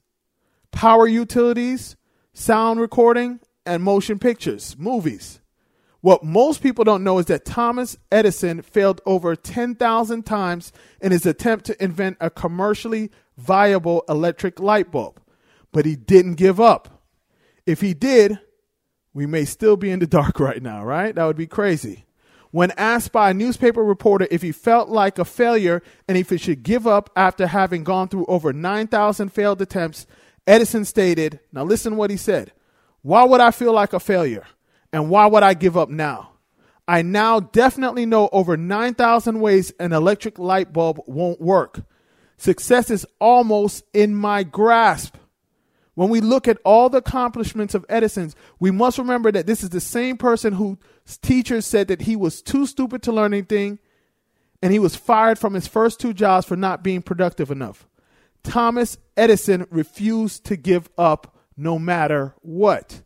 power 0.71 1.05
utilities, 1.05 1.95
sound 2.33 2.79
recording, 2.79 3.39
and 3.69 3.83
motion 3.83 4.17
pictures, 4.17 4.75
movies. 4.77 5.39
What 6.01 6.23
most 6.23 6.63
people 6.63 6.83
don't 6.83 7.03
know 7.03 7.19
is 7.19 7.27
that 7.27 7.45
Thomas 7.45 7.97
Edison 8.11 8.61
failed 8.61 8.99
over 9.05 9.35
10,000 9.35 10.23
times 10.23 10.71
in 11.01 11.11
his 11.11 11.25
attempt 11.25 11.65
to 11.65 11.83
invent 11.83 12.17
a 12.19 12.29
commercially 12.29 13.11
viable 13.37 14.03
electric 14.09 14.59
light 14.59 14.91
bulb, 14.91 15.21
but 15.71 15.85
he 15.85 15.95
didn't 15.95 16.35
give 16.35 16.59
up. 16.59 17.03
If 17.65 17.81
he 17.81 17.93
did, 17.93 18.39
we 19.13 19.25
may 19.25 19.45
still 19.45 19.77
be 19.77 19.91
in 19.91 19.99
the 19.99 20.07
dark 20.07 20.39
right 20.39 20.63
now, 20.63 20.83
right? 20.83 21.13
That 21.13 21.25
would 21.25 21.37
be 21.37 21.47
crazy. 21.47 22.05
When 22.51 22.71
asked 22.71 23.11
by 23.11 23.29
a 23.29 23.33
newspaper 23.35 23.83
reporter 23.83 24.27
if 24.31 24.41
he 24.41 24.51
felt 24.51 24.89
like 24.89 25.19
a 25.19 25.25
failure 25.25 25.83
and 26.07 26.17
if 26.17 26.31
he 26.31 26.37
should 26.37 26.63
give 26.63 26.87
up 26.87 27.11
after 27.15 27.45
having 27.45 27.83
gone 27.83 28.07
through 28.07 28.25
over 28.25 28.51
9,000 28.51 29.29
failed 29.29 29.61
attempts, 29.61 30.07
Edison 30.47 30.85
stated, 30.85 31.41
now 31.51 31.63
listen 31.63 31.95
what 31.95 32.09
he 32.09 32.17
said. 32.17 32.51
Why 33.01 33.23
would 33.23 33.41
I 33.41 33.51
feel 33.51 33.73
like 33.73 33.93
a 33.93 33.99
failure? 33.99 34.45
And 34.91 35.09
why 35.09 35.27
would 35.27 35.43
I 35.43 35.53
give 35.53 35.77
up 35.77 35.89
now? 35.89 36.31
I 36.87 37.03
now 37.03 37.39
definitely 37.39 38.05
know 38.05 38.29
over 38.31 38.57
9,000 38.57 39.39
ways 39.39 39.71
an 39.79 39.93
electric 39.93 40.39
light 40.39 40.73
bulb 40.73 40.99
won't 41.05 41.39
work. 41.39 41.81
Success 42.37 42.89
is 42.89 43.05
almost 43.19 43.83
in 43.93 44.15
my 44.15 44.43
grasp. 44.43 45.15
When 45.93 46.09
we 46.09 46.21
look 46.21 46.47
at 46.47 46.57
all 46.63 46.89
the 46.89 46.99
accomplishments 46.99 47.75
of 47.75 47.85
Edison's, 47.89 48.35
we 48.59 48.71
must 48.71 48.97
remember 48.97 49.31
that 49.31 49.45
this 49.45 49.61
is 49.61 49.69
the 49.69 49.81
same 49.81 50.17
person 50.17 50.53
whose 50.53 50.77
teachers 51.21 51.65
said 51.65 51.89
that 51.89 52.01
he 52.01 52.15
was 52.15 52.41
too 52.41 52.65
stupid 52.65 53.03
to 53.03 53.11
learn 53.11 53.33
anything 53.33 53.79
and 54.61 54.73
he 54.73 54.79
was 54.79 54.95
fired 54.95 55.37
from 55.37 55.53
his 55.53 55.67
first 55.67 55.99
two 55.99 56.13
jobs 56.13 56.45
for 56.45 56.55
not 56.55 56.83
being 56.83 57.01
productive 57.01 57.51
enough. 57.51 57.87
Thomas 58.43 58.97
Edison 59.17 59.67
refused 59.69 60.45
to 60.45 60.55
give 60.55 60.89
up 60.97 61.35
no 61.59 61.77
matter 61.77 62.33
what. 62.41 63.01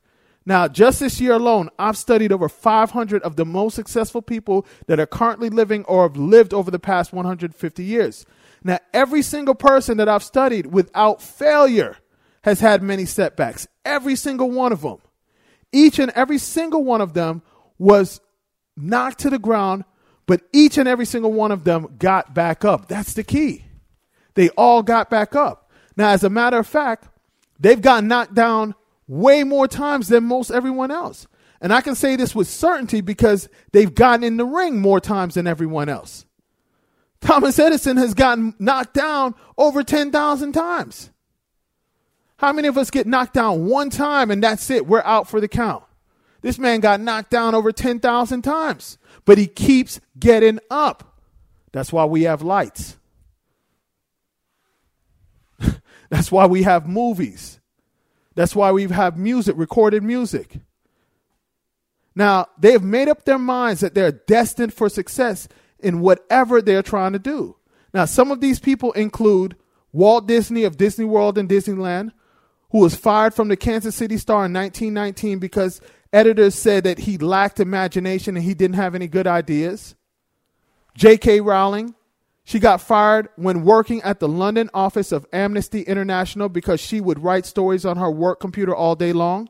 Now, 0.45 0.67
just 0.67 0.99
this 0.99 1.21
year 1.21 1.33
alone, 1.33 1.69
I've 1.79 1.97
studied 1.97 2.31
over 2.31 2.49
500 2.49 3.23
of 3.23 3.35
the 3.35 3.45
most 3.45 3.75
successful 3.75 4.21
people 4.21 4.65
that 4.87 4.99
are 4.99 5.05
currently 5.05 5.49
living 5.49 5.85
or 5.85 6.03
have 6.03 6.17
lived 6.17 6.53
over 6.53 6.69
the 6.69 6.79
past 6.79 7.13
150 7.13 7.83
years. 7.83 8.25
Now, 8.63 8.79
every 8.93 9.21
single 9.21 9.55
person 9.55 9.97
that 9.97 10.09
I've 10.09 10.23
studied 10.23 10.67
without 10.67 11.21
failure 11.21 11.97
has 12.43 12.59
had 12.59 12.83
many 12.83 13.05
setbacks. 13.05 13.67
Every 13.85 14.15
single 14.15 14.51
one 14.51 14.73
of 14.73 14.81
them. 14.81 14.97
Each 15.71 15.97
and 15.97 16.11
every 16.11 16.37
single 16.37 16.83
one 16.83 17.01
of 17.01 17.13
them 17.13 17.41
was 17.77 18.19
knocked 18.75 19.19
to 19.19 19.29
the 19.29 19.39
ground, 19.39 19.85
but 20.25 20.41
each 20.51 20.77
and 20.77 20.87
every 20.87 21.05
single 21.05 21.31
one 21.31 21.51
of 21.51 21.63
them 21.63 21.95
got 21.97 22.33
back 22.33 22.65
up. 22.65 22.87
That's 22.87 23.13
the 23.13 23.23
key. 23.23 23.65
They 24.35 24.49
all 24.49 24.83
got 24.83 25.09
back 25.09 25.35
up. 25.35 25.71
Now, 25.95 26.09
as 26.09 26.23
a 26.23 26.29
matter 26.29 26.57
of 26.57 26.67
fact, 26.67 27.07
They've 27.59 27.81
gotten 27.81 28.07
knocked 28.07 28.33
down 28.33 28.75
way 29.07 29.43
more 29.43 29.67
times 29.67 30.07
than 30.07 30.23
most 30.25 30.51
everyone 30.51 30.91
else. 30.91 31.27
And 31.61 31.73
I 31.73 31.81
can 31.81 31.95
say 31.95 32.15
this 32.15 32.35
with 32.35 32.47
certainty 32.47 33.01
because 33.01 33.47
they've 33.71 33.93
gotten 33.93 34.23
in 34.23 34.37
the 34.37 34.45
ring 34.45 34.81
more 34.81 34.99
times 34.99 35.35
than 35.35 35.47
everyone 35.47 35.87
else. 35.87 36.25
Thomas 37.21 37.57
Edison 37.57 37.95
has 37.97 38.13
gotten 38.13 38.53
knocked 38.59 38.93
down 38.93 39.33
over 39.57 39.81
10,000 39.81 40.51
times. 40.51 41.09
How 42.35 42.51
many 42.51 42.67
of 42.67 42.77
us 42.77 42.91
get 42.91 43.07
knocked 43.07 43.33
down 43.33 43.65
one 43.67 43.89
time 43.89 44.29
and 44.29 44.43
that's 44.43 44.69
it? 44.69 44.85
We're 44.85 45.03
out 45.03 45.29
for 45.29 45.39
the 45.39 45.47
count. 45.47 45.85
This 46.41 46.59
man 46.59 46.81
got 46.81 46.99
knocked 46.99 47.31
down 47.31 47.55
over 47.55 47.71
10,000 47.71 48.41
times, 48.41 48.97
but 49.23 49.37
he 49.37 49.47
keeps 49.47 50.01
getting 50.19 50.59
up. 50.69 51.17
That's 51.71 51.93
why 51.93 52.03
we 52.03 52.23
have 52.23 52.41
lights. 52.41 52.97
That's 56.13 56.31
why 56.31 56.45
we 56.45 56.61
have 56.61 56.87
movies. 56.87 57.59
That's 58.35 58.55
why 58.55 58.71
we 58.71 58.83
have 58.83 59.17
music, 59.17 59.55
recorded 59.57 60.03
music. 60.03 60.57
Now, 62.13 62.45
they 62.59 62.73
have 62.73 62.83
made 62.83 63.09
up 63.09 63.25
their 63.25 63.39
minds 63.39 63.81
that 63.81 63.95
they're 63.95 64.11
destined 64.11 64.75
for 64.75 64.89
success 64.89 65.47
in 65.79 66.01
whatever 66.01 66.61
they're 66.61 66.83
trying 66.83 67.13
to 67.13 67.19
do. 67.19 67.55
Now, 67.95 68.05
some 68.05 68.29
of 68.29 68.41
these 68.41 68.59
people 68.59 68.91
include 68.91 69.55
Walt 69.91 70.27
Disney 70.27 70.65
of 70.65 70.77
Disney 70.77 71.05
World 71.05 71.39
and 71.39 71.49
Disneyland, 71.49 72.11
who 72.69 72.77
was 72.77 72.93
fired 72.93 73.33
from 73.33 73.47
the 73.47 73.57
Kansas 73.57 73.95
City 73.95 74.17
Star 74.17 74.45
in 74.45 74.53
1919 74.53 75.39
because 75.39 75.81
editors 76.13 76.53
said 76.53 76.83
that 76.83 76.99
he 76.99 77.17
lacked 77.17 77.59
imagination 77.59 78.37
and 78.37 78.45
he 78.45 78.53
didn't 78.53 78.75
have 78.75 78.93
any 78.93 79.07
good 79.07 79.25
ideas. 79.25 79.95
J.K. 80.95 81.41
Rowling, 81.41 81.95
she 82.45 82.59
got 82.59 82.81
fired 82.81 83.29
when 83.35 83.63
working 83.63 84.01
at 84.01 84.19
the 84.19 84.27
London 84.27 84.69
office 84.73 85.11
of 85.11 85.25
Amnesty 85.31 85.81
International 85.81 86.49
because 86.49 86.81
she 86.81 86.99
would 86.99 87.23
write 87.23 87.45
stories 87.45 87.85
on 87.85 87.97
her 87.97 88.11
work 88.11 88.39
computer 88.39 88.75
all 88.75 88.95
day 88.95 89.13
long. 89.13 89.49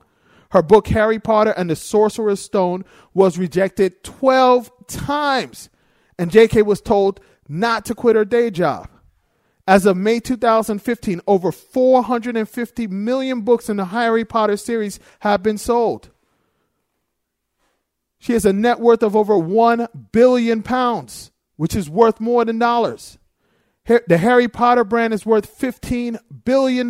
Her 0.51 0.61
book, 0.61 0.87
Harry 0.89 1.19
Potter 1.19 1.53
and 1.57 1.69
the 1.69 1.75
Sorcerer's 1.75 2.39
Stone, 2.39 2.85
was 3.15 3.39
rejected 3.39 4.03
12 4.03 4.71
times, 4.87 5.71
and 6.19 6.29
JK 6.29 6.63
was 6.63 6.81
told 6.81 7.19
not 7.49 7.85
to 7.85 7.95
quit 7.95 8.15
her 8.15 8.25
day 8.25 8.51
job. 8.51 8.87
As 9.67 9.87
of 9.87 9.97
May 9.97 10.19
2015, 10.19 11.21
over 11.25 11.51
450 11.51 12.87
million 12.87 13.41
books 13.41 13.69
in 13.69 13.77
the 13.77 13.85
Harry 13.85 14.25
Potter 14.25 14.57
series 14.57 14.99
have 15.21 15.41
been 15.41 15.57
sold. 15.57 16.11
She 18.19 18.33
has 18.33 18.45
a 18.45 18.53
net 18.53 18.79
worth 18.79 19.01
of 19.01 19.15
over 19.15 19.37
1 19.37 19.87
billion 20.11 20.61
pounds 20.61 21.31
which 21.55 21.75
is 21.75 21.89
worth 21.89 22.19
more 22.19 22.45
than 22.45 22.59
dollars. 22.59 23.17
The 23.85 24.17
Harry 24.17 24.47
Potter 24.47 24.83
brand 24.83 25.13
is 25.13 25.25
worth 25.25 25.59
$15 25.59 26.17
billion. 26.45 26.89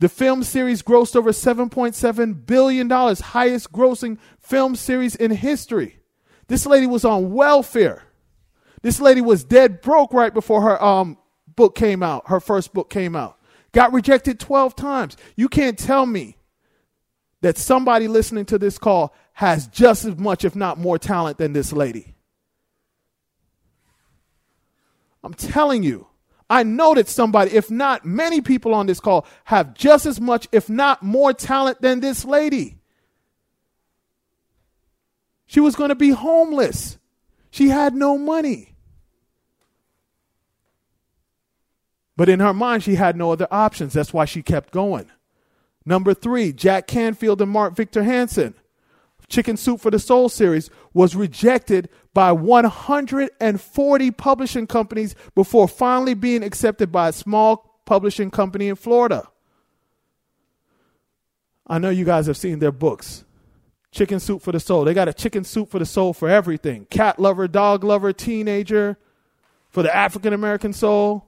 The 0.00 0.08
film 0.08 0.42
series 0.42 0.82
grossed 0.82 1.14
over 1.14 1.30
$7.7 1.30 2.46
billion, 2.46 2.90
highest 2.90 3.72
grossing 3.72 4.18
film 4.40 4.74
series 4.74 5.14
in 5.14 5.30
history. 5.30 6.00
This 6.48 6.66
lady 6.66 6.86
was 6.86 7.04
on 7.04 7.32
welfare. 7.32 8.02
This 8.82 9.00
lady 9.00 9.20
was 9.20 9.44
dead 9.44 9.80
broke 9.80 10.12
right 10.12 10.34
before 10.34 10.60
her 10.62 10.82
um, 10.82 11.16
book 11.54 11.74
came 11.74 12.02
out, 12.02 12.28
her 12.28 12.40
first 12.40 12.74
book 12.74 12.90
came 12.90 13.16
out. 13.16 13.38
Got 13.72 13.92
rejected 13.92 14.38
12 14.38 14.76
times. 14.76 15.16
You 15.36 15.48
can't 15.48 15.78
tell 15.78 16.04
me 16.04 16.36
that 17.40 17.56
somebody 17.56 18.08
listening 18.08 18.44
to 18.46 18.58
this 18.58 18.78
call 18.78 19.14
has 19.34 19.66
just 19.68 20.04
as 20.04 20.16
much, 20.16 20.44
if 20.44 20.54
not 20.54 20.78
more, 20.78 20.98
talent 20.98 21.38
than 21.38 21.52
this 21.52 21.72
lady. 21.72 22.13
I'm 25.24 25.34
telling 25.34 25.82
you, 25.82 26.06
I 26.50 26.62
know 26.62 26.94
that 26.94 27.08
somebody, 27.08 27.52
if 27.52 27.70
not 27.70 28.04
many 28.04 28.42
people 28.42 28.74
on 28.74 28.86
this 28.86 29.00
call, 29.00 29.26
have 29.44 29.74
just 29.74 30.04
as 30.04 30.20
much, 30.20 30.46
if 30.52 30.68
not 30.68 31.02
more 31.02 31.32
talent 31.32 31.80
than 31.80 32.00
this 32.00 32.24
lady. 32.24 32.76
She 35.46 35.60
was 35.60 35.74
going 35.74 35.88
to 35.88 35.94
be 35.94 36.10
homeless. 36.10 36.98
She 37.50 37.68
had 37.68 37.94
no 37.94 38.18
money. 38.18 38.74
But 42.16 42.28
in 42.28 42.40
her 42.40 42.54
mind, 42.54 42.82
she 42.82 42.94
had 42.94 43.16
no 43.16 43.32
other 43.32 43.48
options. 43.50 43.94
That's 43.94 44.12
why 44.12 44.26
she 44.26 44.42
kept 44.42 44.72
going. 44.72 45.10
Number 45.86 46.14
three, 46.14 46.52
Jack 46.52 46.86
Canfield 46.86 47.40
and 47.40 47.50
Mark 47.50 47.74
Victor 47.74 48.02
Hansen. 48.02 48.54
Chicken 49.28 49.56
Soup 49.56 49.80
for 49.80 49.90
the 49.90 49.98
Soul 49.98 50.28
series 50.28 50.70
was 50.92 51.16
rejected 51.16 51.88
by 52.12 52.32
140 52.32 54.10
publishing 54.12 54.66
companies 54.66 55.14
before 55.34 55.66
finally 55.66 56.14
being 56.14 56.42
accepted 56.42 56.92
by 56.92 57.08
a 57.08 57.12
small 57.12 57.80
publishing 57.84 58.30
company 58.30 58.68
in 58.68 58.76
Florida. 58.76 59.28
I 61.66 61.78
know 61.78 61.90
you 61.90 62.04
guys 62.04 62.26
have 62.26 62.36
seen 62.36 62.58
their 62.58 62.72
books. 62.72 63.24
Chicken 63.90 64.20
Soup 64.20 64.42
for 64.42 64.52
the 64.52 64.60
Soul. 64.60 64.84
They 64.84 64.92
got 64.92 65.08
a 65.08 65.12
chicken 65.12 65.44
soup 65.44 65.70
for 65.70 65.78
the 65.78 65.86
soul 65.86 66.12
for 66.12 66.28
everything 66.28 66.86
cat 66.86 67.20
lover, 67.20 67.46
dog 67.46 67.84
lover, 67.84 68.12
teenager, 68.12 68.98
for 69.70 69.84
the 69.84 69.94
African 69.94 70.32
American 70.32 70.72
soul. 70.72 71.26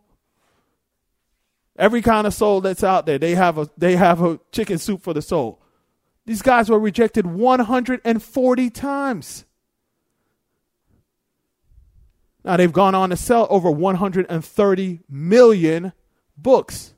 Every 1.79 2.03
kind 2.03 2.27
of 2.27 2.35
soul 2.35 2.61
that's 2.61 2.83
out 2.83 3.07
there, 3.07 3.19
they 3.19 3.37
have 3.37 3.57
a 3.57 3.71
they 3.79 3.95
have 3.95 4.21
a 4.21 4.41
chicken 4.51 4.79
soup 4.79 5.03
for 5.03 5.15
the 5.15 5.23
soul. 5.23 5.63
These 6.27 6.43
guys 6.43 6.69
were 6.69 6.79
rejected 6.79 7.25
140 7.27 8.71
times. 8.71 9.45
Now 12.45 12.57
they've 12.57 12.73
gone 12.73 12.95
on 12.95 13.11
to 13.11 13.17
sell 13.17 13.47
over 13.49 13.71
130 13.71 15.01
million 15.09 15.93
books. 16.37 16.95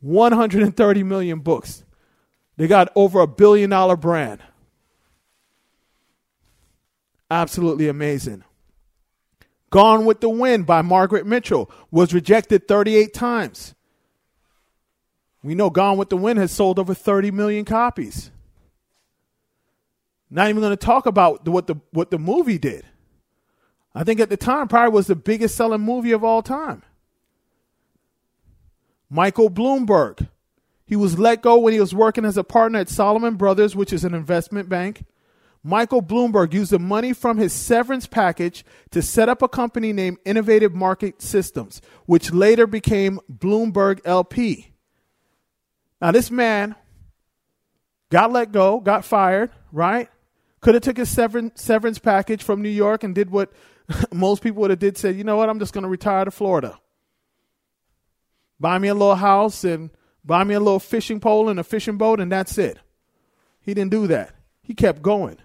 130 0.00 1.02
million 1.02 1.40
books. 1.40 1.84
They 2.56 2.66
got 2.66 2.90
over 2.94 3.20
a 3.20 3.26
billion 3.26 3.70
dollar 3.70 3.96
brand. 3.96 4.40
Absolutely 7.30 7.88
amazing. 7.88 8.44
Gone 9.70 10.04
with 10.04 10.20
the 10.20 10.28
Wind 10.28 10.64
by 10.64 10.82
Margaret 10.82 11.26
Mitchell 11.26 11.70
was 11.90 12.14
rejected 12.14 12.68
38 12.68 13.12
times. 13.12 13.74
We 15.46 15.54
know 15.54 15.70
Gone 15.70 15.96
with 15.96 16.08
the 16.08 16.16
Wind 16.16 16.40
has 16.40 16.50
sold 16.50 16.76
over 16.76 16.92
30 16.92 17.30
million 17.30 17.64
copies. 17.64 18.32
Not 20.28 20.48
even 20.48 20.60
going 20.60 20.72
to 20.72 20.76
talk 20.76 21.06
about 21.06 21.46
what 21.46 21.68
the 21.68 21.76
what 21.92 22.10
the 22.10 22.18
movie 22.18 22.58
did. 22.58 22.84
I 23.94 24.02
think 24.02 24.18
at 24.18 24.28
the 24.28 24.36
time 24.36 24.66
probably 24.66 24.92
was 24.92 25.06
the 25.06 25.14
biggest 25.14 25.54
selling 25.54 25.82
movie 25.82 26.10
of 26.10 26.24
all 26.24 26.42
time. 26.42 26.82
Michael 29.08 29.48
Bloomberg. 29.48 30.28
He 30.84 30.96
was 30.96 31.16
let 31.16 31.42
go 31.42 31.58
when 31.58 31.72
he 31.72 31.78
was 31.78 31.94
working 31.94 32.24
as 32.24 32.36
a 32.36 32.42
partner 32.42 32.80
at 32.80 32.88
Salomon 32.88 33.36
Brothers, 33.36 33.76
which 33.76 33.92
is 33.92 34.02
an 34.02 34.14
investment 34.14 34.68
bank. 34.68 35.04
Michael 35.62 36.02
Bloomberg 36.02 36.54
used 36.54 36.72
the 36.72 36.80
money 36.80 37.12
from 37.12 37.38
his 37.38 37.52
severance 37.52 38.08
package 38.08 38.64
to 38.90 39.00
set 39.00 39.28
up 39.28 39.42
a 39.42 39.48
company 39.48 39.92
named 39.92 40.18
Innovative 40.24 40.74
Market 40.74 41.22
Systems, 41.22 41.80
which 42.04 42.32
later 42.32 42.66
became 42.66 43.20
Bloomberg 43.32 44.00
LP. 44.04 44.72
Now, 46.00 46.12
this 46.12 46.30
man 46.30 46.74
got 48.10 48.32
let 48.32 48.52
go, 48.52 48.80
got 48.80 49.04
fired, 49.04 49.50
right? 49.72 50.08
Could 50.60 50.74
have 50.74 50.82
took 50.82 50.96
his 50.96 51.10
severance, 51.10 51.98
package 51.98 52.42
from 52.42 52.62
New 52.62 52.68
York 52.68 53.04
and 53.04 53.14
did 53.14 53.30
what 53.30 53.52
most 54.12 54.42
people 54.42 54.60
would 54.62 54.70
have 54.70 54.78
did, 54.78 54.98
said, 54.98 55.16
you 55.16 55.24
know 55.24 55.36
what, 55.36 55.48
I'm 55.48 55.58
just 55.58 55.72
going 55.72 55.82
to 55.82 55.88
retire 55.88 56.24
to 56.24 56.30
Florida. 56.30 56.78
Buy 58.58 58.78
me 58.78 58.88
a 58.88 58.94
little 58.94 59.16
house 59.16 59.64
and 59.64 59.90
buy 60.24 60.44
me 60.44 60.54
a 60.54 60.60
little 60.60 60.80
fishing 60.80 61.20
pole 61.20 61.48
and 61.48 61.60
a 61.60 61.64
fishing 61.64 61.98
boat, 61.98 62.20
and 62.20 62.32
that's 62.32 62.58
it. 62.58 62.78
He 63.60 63.74
didn't 63.74 63.90
do 63.90 64.06
that. 64.06 64.34
He 64.62 64.74
kept 64.74 65.02
going. 65.02 65.38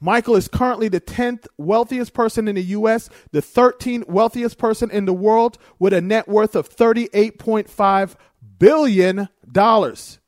Michael 0.00 0.36
is 0.36 0.48
currently 0.48 0.88
the 0.88 1.00
10th 1.00 1.46
wealthiest 1.56 2.12
person 2.12 2.48
in 2.48 2.56
the 2.56 2.62
U.S., 2.62 3.08
the 3.30 3.40
13th 3.40 4.06
wealthiest 4.08 4.58
person 4.58 4.90
in 4.90 5.06
the 5.06 5.14
world, 5.14 5.56
with 5.78 5.92
a 5.92 6.00
net 6.00 6.28
worth 6.28 6.54
of 6.54 6.68
$38.5 6.68 8.16
billion. 8.58 9.28
dollars. 9.50 10.18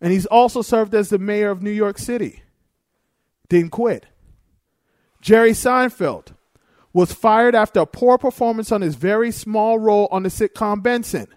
And 0.00 0.12
he's 0.12 0.26
also 0.26 0.62
served 0.62 0.94
as 0.94 1.10
the 1.10 1.18
mayor 1.18 1.50
of 1.50 1.62
New 1.62 1.70
York 1.70 1.98
City. 1.98 2.42
Didn't 3.48 3.70
quit. 3.70 4.06
Jerry 5.20 5.50
Seinfeld 5.50 6.34
was 6.92 7.12
fired 7.12 7.54
after 7.54 7.80
a 7.80 7.86
poor 7.86 8.18
performance 8.18 8.72
on 8.72 8.80
his 8.80 8.94
very 8.94 9.30
small 9.30 9.78
role 9.78 10.08
on 10.10 10.22
the 10.22 10.28
sitcom 10.28 10.82
Benson. 10.82 11.28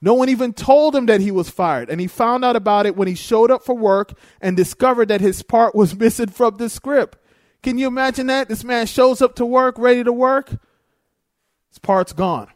No 0.00 0.14
one 0.14 0.28
even 0.28 0.52
told 0.52 0.94
him 0.94 1.06
that 1.06 1.20
he 1.20 1.32
was 1.32 1.50
fired, 1.50 1.90
and 1.90 2.00
he 2.00 2.06
found 2.06 2.44
out 2.44 2.54
about 2.54 2.86
it 2.86 2.96
when 2.96 3.08
he 3.08 3.16
showed 3.16 3.50
up 3.50 3.64
for 3.64 3.76
work 3.76 4.12
and 4.40 4.56
discovered 4.56 5.08
that 5.08 5.20
his 5.20 5.42
part 5.42 5.74
was 5.74 5.96
missing 5.98 6.28
from 6.28 6.56
the 6.56 6.68
script. 6.68 7.18
Can 7.62 7.78
you 7.78 7.88
imagine 7.88 8.28
that? 8.28 8.48
This 8.48 8.62
man 8.62 8.86
shows 8.86 9.20
up 9.20 9.34
to 9.36 9.44
work, 9.44 9.76
ready 9.76 10.04
to 10.04 10.12
work. 10.12 10.50
His 10.50 11.78
part's 11.82 12.12
gone. 12.12 12.48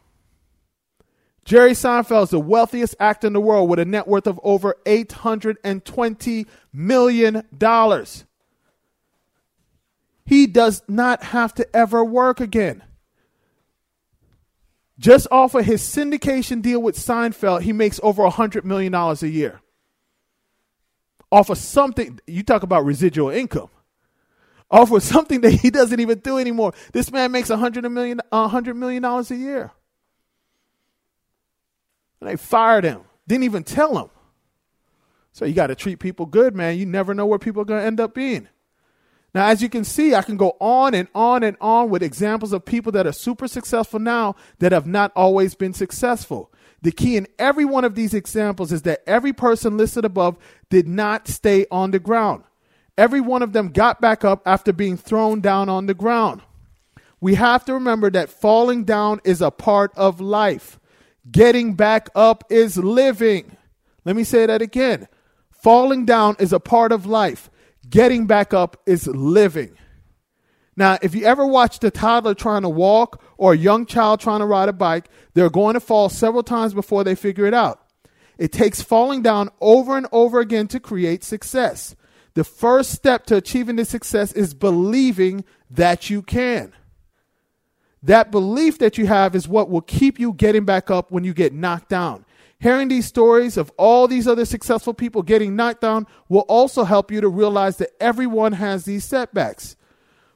Jerry 1.45 1.71
Seinfeld 1.71 2.23
is 2.23 2.29
the 2.29 2.39
wealthiest 2.39 2.95
actor 2.99 3.27
in 3.27 3.33
the 3.33 3.41
world 3.41 3.69
with 3.69 3.79
a 3.79 3.85
net 3.85 4.07
worth 4.07 4.27
of 4.27 4.39
over 4.43 4.77
$820 4.85 6.45
million. 6.71 7.43
He 10.25 10.47
does 10.47 10.83
not 10.87 11.23
have 11.23 11.53
to 11.55 11.75
ever 11.75 12.03
work 12.03 12.39
again. 12.39 12.83
Just 14.97 15.27
off 15.31 15.53
of 15.53 15.65
his 15.65 15.81
syndication 15.81 16.61
deal 16.61 16.81
with 16.81 16.95
Seinfeld, 16.95 17.63
he 17.63 17.73
makes 17.73 17.99
over 18.03 18.23
$100 18.23 18.63
million 18.63 18.93
a 18.93 19.13
year. 19.25 19.59
Off 21.29 21.49
of 21.49 21.57
something, 21.57 22.19
you 22.25 22.43
talk 22.43 22.63
about 22.63 22.85
residual 22.85 23.29
income. 23.29 23.69
Off 24.71 24.91
of 24.91 25.03
something 25.03 25.41
that 25.41 25.51
he 25.51 25.69
doesn't 25.69 25.99
even 25.99 26.19
do 26.19 26.37
anymore. 26.37 26.73
This 26.93 27.11
man 27.11 27.31
makes 27.31 27.49
$100 27.49 27.91
million, 27.91 28.21
$100 28.31 28.75
million 28.75 29.03
a 29.03 29.23
year. 29.35 29.71
And 32.23 32.31
they 32.31 32.37
fired 32.37 32.85
him. 32.85 33.01
Didn't 33.27 33.43
even 33.43 33.65
tell 33.65 33.97
him. 33.97 34.09
So 35.33 35.43
you 35.43 35.53
got 35.53 35.67
to 35.67 35.75
treat 35.75 35.99
people 35.99 36.25
good, 36.25 36.55
man. 36.55 36.77
You 36.77 36.85
never 36.85 37.13
know 37.13 37.25
where 37.25 37.37
people 37.37 37.61
are 37.61 37.65
going 37.65 37.81
to 37.81 37.85
end 37.85 37.99
up 37.99 38.13
being. 38.13 38.47
Now, 39.35 39.47
as 39.47 39.61
you 39.61 39.67
can 39.67 39.83
see, 39.83 40.15
I 40.15 40.21
can 40.21 40.37
go 40.37 40.55
on 40.61 40.93
and 40.93 41.09
on 41.13 41.43
and 41.43 41.57
on 41.59 41.89
with 41.89 42.01
examples 42.01 42.53
of 42.53 42.63
people 42.63 42.93
that 42.93 43.05
are 43.05 43.11
super 43.11 43.49
successful 43.49 43.99
now 43.99 44.37
that 44.59 44.71
have 44.71 44.87
not 44.87 45.11
always 45.17 45.53
been 45.53 45.73
successful. 45.73 46.49
The 46.81 46.93
key 46.93 47.17
in 47.17 47.27
every 47.37 47.65
one 47.65 47.83
of 47.83 47.95
these 47.95 48.13
examples 48.13 48.71
is 48.71 48.83
that 48.83 49.03
every 49.05 49.33
person 49.33 49.75
listed 49.75 50.05
above 50.05 50.37
did 50.69 50.87
not 50.87 51.27
stay 51.27 51.65
on 51.71 51.91
the 51.91 51.99
ground. 51.99 52.45
Every 52.97 53.19
one 53.19 53.41
of 53.41 53.51
them 53.51 53.67
got 53.67 53.99
back 53.99 54.23
up 54.23 54.43
after 54.45 54.71
being 54.71 54.95
thrown 54.95 55.41
down 55.41 55.67
on 55.67 55.87
the 55.87 55.93
ground. 55.93 56.41
We 57.19 57.35
have 57.35 57.65
to 57.65 57.73
remember 57.73 58.09
that 58.11 58.29
falling 58.29 58.85
down 58.85 59.19
is 59.25 59.41
a 59.41 59.51
part 59.51 59.91
of 59.97 60.21
life. 60.21 60.79
Getting 61.29 61.73
back 61.73 62.09
up 62.15 62.43
is 62.49 62.77
living. 62.77 63.55
Let 64.05 64.15
me 64.15 64.23
say 64.23 64.45
that 64.45 64.61
again. 64.61 65.07
Falling 65.51 66.05
down 66.05 66.35
is 66.39 66.51
a 66.51 66.59
part 66.59 66.91
of 66.91 67.05
life. 67.05 67.49
Getting 67.89 68.27
back 68.27 68.53
up 68.53 68.81
is 68.85 69.07
living. 69.07 69.77
Now, 70.75 70.97
if 71.01 71.13
you 71.13 71.25
ever 71.25 71.45
watched 71.45 71.83
a 71.83 71.91
toddler 71.91 72.33
trying 72.33 72.63
to 72.63 72.69
walk 72.69 73.23
or 73.37 73.53
a 73.53 73.57
young 73.57 73.85
child 73.85 74.19
trying 74.19 74.39
to 74.39 74.45
ride 74.45 74.69
a 74.69 74.73
bike, 74.73 75.09
they're 75.33 75.49
going 75.49 75.75
to 75.75 75.79
fall 75.79 76.09
several 76.09 76.43
times 76.43 76.73
before 76.73 77.03
they 77.03 77.15
figure 77.15 77.45
it 77.45 77.53
out. 77.53 77.79
It 78.37 78.51
takes 78.51 78.81
falling 78.81 79.21
down 79.21 79.49
over 79.61 79.95
and 79.95 80.07
over 80.11 80.39
again 80.39 80.67
to 80.69 80.79
create 80.79 81.23
success. 81.23 81.95
The 82.33 82.43
first 82.43 82.91
step 82.91 83.25
to 83.27 83.35
achieving 83.35 83.75
this 83.75 83.89
success 83.89 84.33
is 84.33 84.55
believing 84.55 85.45
that 85.69 86.09
you 86.09 86.23
can. 86.23 86.73
That 88.03 88.31
belief 88.31 88.79
that 88.79 88.97
you 88.97 89.07
have 89.07 89.33
is 89.33 89.47
what 89.47 89.69
will 89.69 89.81
keep 89.81 90.19
you 90.19 90.33
getting 90.33 90.65
back 90.65 90.91
up 90.91 91.09
when 91.09 91.23
you 91.23 91.33
get 91.33 91.53
knocked 91.53 91.89
down. 91.89 92.25
Hearing 92.59 92.89
these 92.89 93.05
stories 93.05 93.57
of 93.57 93.71
all 93.77 94.07
these 94.07 94.27
other 94.27 94.45
successful 94.45 94.93
people 94.93 95.21
getting 95.21 95.55
knocked 95.55 95.81
down 95.81 96.07
will 96.29 96.41
also 96.41 96.83
help 96.83 97.11
you 97.11 97.21
to 97.21 97.29
realize 97.29 97.77
that 97.77 97.91
everyone 98.01 98.53
has 98.53 98.83
these 98.83 99.05
setbacks. 99.05 99.77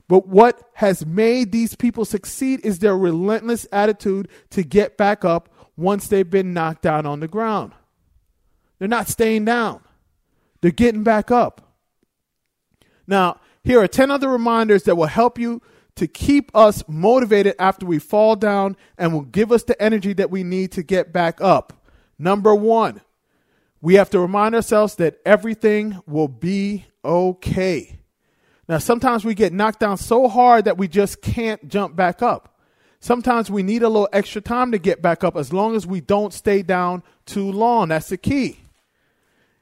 But 0.08 0.27
what 0.27 0.69
has 0.73 1.06
made 1.06 1.51
these 1.51 1.75
people 1.75 2.06
succeed 2.06 2.62
is 2.63 2.80
their 2.80 2.97
relentless 2.97 3.67
attitude 3.71 4.30
to 4.51 4.63
get 4.63 4.97
back 4.97 5.25
up 5.25 5.49
once 5.75 6.08
they've 6.08 6.30
been 6.30 6.53
knocked 6.53 6.82
down 6.82 7.06
on 7.06 7.19
the 7.19 7.27
ground. 7.27 7.73
They're 8.80 8.88
not 8.88 9.10
staying 9.10 9.45
down, 9.45 9.82
they're 10.62 10.71
getting 10.71 11.03
back 11.03 11.32
up. 11.32 11.75
Now, 13.06 13.39
here 13.63 13.82
are 13.82 13.88
10 13.88 14.12
other 14.12 14.30
reminders 14.30 14.84
that 14.84 14.95
will 14.95 15.08
help 15.08 15.38
you 15.38 15.62
to 15.98 16.08
keep 16.08 16.56
us 16.56 16.84
motivated 16.88 17.56
after 17.60 17.86
we 17.86 18.00
fall 18.00 18.36
down 18.36 18.76
and 18.98 19.14
will 19.14 19.22
give 19.22 19.52
us 19.52 19.64
the 19.64 19.80
energy 19.82 20.14
that 20.14 20.32
we 20.32 20.44
need 20.44 20.72
to 20.74 20.84
get 20.84 21.12
back 21.12 21.42
up. 21.42 21.74
Number 22.18 22.56
one, 22.56 23.02
we 23.82 23.96
have 23.96 24.10
to 24.12 24.20
remind 24.20 24.56
ourselves 24.56 24.96
that 24.96 25.20
everything 25.26 26.02
will 26.08 26.28
be 26.28 26.86
okay. 27.04 28.00
Now, 28.68 28.80
sometimes 28.80 29.24
we 29.24 29.34
get 29.36 29.54
knocked 29.54 29.80
down 29.80 29.98
so 29.98 30.28
hard 30.28 30.66
that 30.66 30.78
we 30.78 30.88
just 30.88 31.22
can't 31.22 31.68
jump 31.68 31.96
back 31.96 32.22
up. 32.22 32.58
Sometimes 33.00 33.50
we 33.50 33.64
need 33.64 33.84
a 33.84 33.90
little 33.90 34.10
extra 34.12 34.42
time 34.42 34.72
to 34.72 34.80
get 34.80 35.02
back 35.02 35.24
up 35.24 35.38
as 35.38 35.54
long 35.54 35.76
as 35.76 35.86
we 35.86 36.02
don't 36.02 36.34
stay 36.34 36.64
down 36.64 37.04
too 37.26 37.52
long. 37.52 37.90
That's 37.90 38.10
the 38.10 38.18
key. 38.18 38.60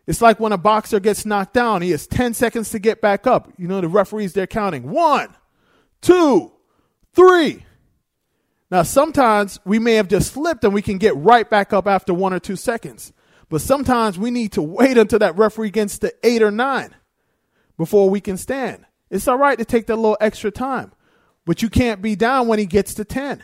It's 0.07 0.21
like 0.21 0.39
when 0.39 0.53
a 0.53 0.57
boxer 0.57 0.99
gets 0.99 1.25
knocked 1.25 1.53
down, 1.53 1.81
he 1.81 1.91
has 1.91 2.07
10 2.07 2.33
seconds 2.33 2.69
to 2.71 2.79
get 2.79 3.01
back 3.01 3.27
up. 3.27 3.51
You 3.57 3.67
know, 3.67 3.81
the 3.81 3.87
referees, 3.87 4.33
they're 4.33 4.47
counting 4.47 4.89
one, 4.91 5.35
two, 6.05 6.51
three. 7.13 7.65
Now, 8.71 8.83
sometimes 8.83 9.59
we 9.65 9.79
may 9.79 9.95
have 9.95 10.07
just 10.07 10.33
slipped 10.33 10.63
and 10.63 10.73
we 10.73 10.81
can 10.81 10.97
get 10.97 11.15
right 11.17 11.49
back 11.49 11.73
up 11.73 11.87
after 11.87 12.13
one 12.13 12.33
or 12.33 12.39
two 12.39 12.55
seconds. 12.55 13.11
But 13.49 13.61
sometimes 13.61 14.17
we 14.17 14.31
need 14.31 14.53
to 14.53 14.61
wait 14.61 14.97
until 14.97 15.19
that 15.19 15.37
referee 15.37 15.71
gets 15.71 15.99
to 15.99 16.13
eight 16.23 16.41
or 16.41 16.51
nine 16.51 16.95
before 17.77 18.09
we 18.09 18.21
can 18.21 18.37
stand. 18.37 18.85
It's 19.09 19.27
all 19.27 19.37
right 19.37 19.57
to 19.57 19.65
take 19.65 19.87
that 19.87 19.95
little 19.95 20.17
extra 20.19 20.51
time, 20.51 20.91
but 21.45 21.61
you 21.61 21.69
can't 21.69 22.01
be 22.01 22.15
down 22.15 22.47
when 22.47 22.59
he 22.59 22.65
gets 22.65 22.95
to 22.95 23.05
10. 23.05 23.43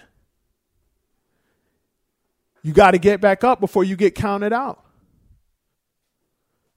You 2.64 2.74
got 2.74 2.92
to 2.92 2.98
get 2.98 3.22
back 3.22 3.44
up 3.44 3.60
before 3.60 3.84
you 3.84 3.96
get 3.96 4.16
counted 4.16 4.54
out. 4.54 4.84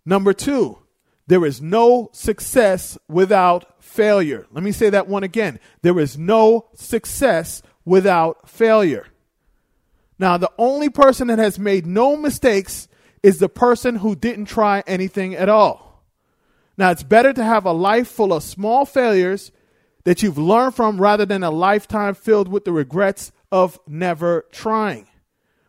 Number 0.05 0.33
two, 0.33 0.79
there 1.27 1.45
is 1.45 1.63
no 1.63 2.11
success 2.13 2.99
without 3.09 3.83
failure. 3.83 4.47
Let 4.53 4.63
me 4.63 4.73
say 4.73 4.91
that 4.91 5.09
one 5.09 5.23
again. 5.23 5.59
There 5.83 5.99
is 5.99 6.19
no 6.19 6.69
success 6.75 7.63
without 7.85 8.49
failure. 8.49 9.07
Now, 10.19 10.37
the 10.37 10.53
only 10.59 10.91
person 10.91 11.29
that 11.29 11.39
has 11.39 11.59
made 11.59 11.87
no 11.87 12.17
mistakes 12.17 12.89
is 13.23 13.39
the 13.39 13.49
person 13.49 13.97
who 13.97 14.15
didn't 14.15 14.47
try 14.47 14.83
anything 14.87 15.35
at 15.35 15.49
all. 15.49 16.05
Now, 16.77 16.91
it's 16.91 17.03
better 17.03 17.33
to 17.33 17.45
have 17.45 17.65
a 17.65 17.73
life 17.73 18.09
full 18.09 18.33
of 18.33 18.43
small 18.43 18.85
failures 18.85 19.51
that 20.05 20.23
you've 20.23 20.39
learned 20.39 20.75
from 20.75 21.01
rather 21.01 21.25
than 21.25 21.43
a 21.43 21.51
lifetime 21.51 22.15
filled 22.15 22.49
with 22.49 22.65
the 22.65 22.73
regrets 22.73 23.33
of 23.51 23.79
never 23.87 24.45
trying. 24.53 25.07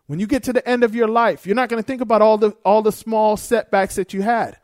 When 0.08 0.20
you 0.20 0.28
get 0.28 0.44
to 0.44 0.54
the 0.54 0.68
end 0.68 0.84
of 0.84 0.94
your 0.94 1.08
life, 1.08 1.46
you're 1.46 1.56
not 1.56 1.70
going 1.70 1.82
to 1.82 1.88
think 1.88 2.02
about 2.02 2.22
all 2.22 2.38
the 2.38 2.52
all 2.64 2.82
the 2.82 2.92
small 2.92 3.38
setbacks 3.38 3.96
that 3.96 4.14
you 4.14 4.22
had. 4.22 4.58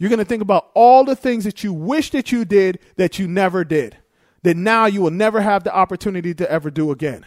You're 0.00 0.08
going 0.08 0.18
to 0.18 0.24
think 0.24 0.40
about 0.40 0.70
all 0.74 1.04
the 1.04 1.14
things 1.14 1.44
that 1.44 1.62
you 1.62 1.74
wish 1.74 2.10
that 2.12 2.32
you 2.32 2.46
did 2.46 2.78
that 2.96 3.18
you 3.18 3.28
never 3.28 3.64
did. 3.64 3.98
That 4.42 4.56
now 4.56 4.86
you 4.86 5.02
will 5.02 5.10
never 5.10 5.42
have 5.42 5.62
the 5.62 5.74
opportunity 5.74 6.32
to 6.34 6.50
ever 6.50 6.70
do 6.70 6.90
again. 6.90 7.26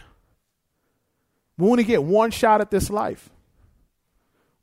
We 1.56 1.70
only 1.70 1.84
get 1.84 2.02
one 2.02 2.32
shot 2.32 2.60
at 2.60 2.72
this 2.72 2.90
life. 2.90 3.30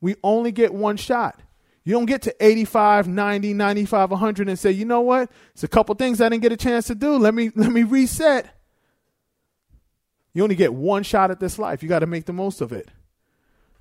We 0.02 0.16
only 0.22 0.52
get 0.52 0.74
one 0.74 0.98
shot. 0.98 1.40
You 1.84 1.94
don't 1.94 2.04
get 2.04 2.20
to 2.22 2.36
85, 2.38 3.08
90, 3.08 3.54
95, 3.54 4.10
100 4.10 4.48
and 4.48 4.58
say, 4.58 4.70
"You 4.70 4.84
know 4.84 5.00
what? 5.00 5.30
It's 5.54 5.64
a 5.64 5.68
couple 5.68 5.94
things 5.94 6.20
I 6.20 6.28
didn't 6.28 6.42
get 6.42 6.52
a 6.52 6.56
chance 6.58 6.88
to 6.88 6.94
do. 6.94 7.16
Let 7.16 7.32
me 7.32 7.50
let 7.56 7.72
me 7.72 7.82
reset." 7.82 8.46
You 10.34 10.42
only 10.42 10.54
get 10.54 10.74
one 10.74 11.02
shot 11.02 11.30
at 11.30 11.40
this 11.40 11.58
life. 11.58 11.82
You 11.82 11.88
got 11.88 12.00
to 12.00 12.06
make 12.06 12.26
the 12.26 12.32
most 12.34 12.60
of 12.60 12.72
it. 12.72 12.90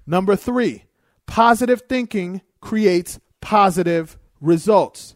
Number 0.07 0.37
three, 0.37 0.85
positive 1.25 1.83
thinking 1.89 2.41
creates 2.61 3.19
positive 3.41 4.17
results. 4.41 5.15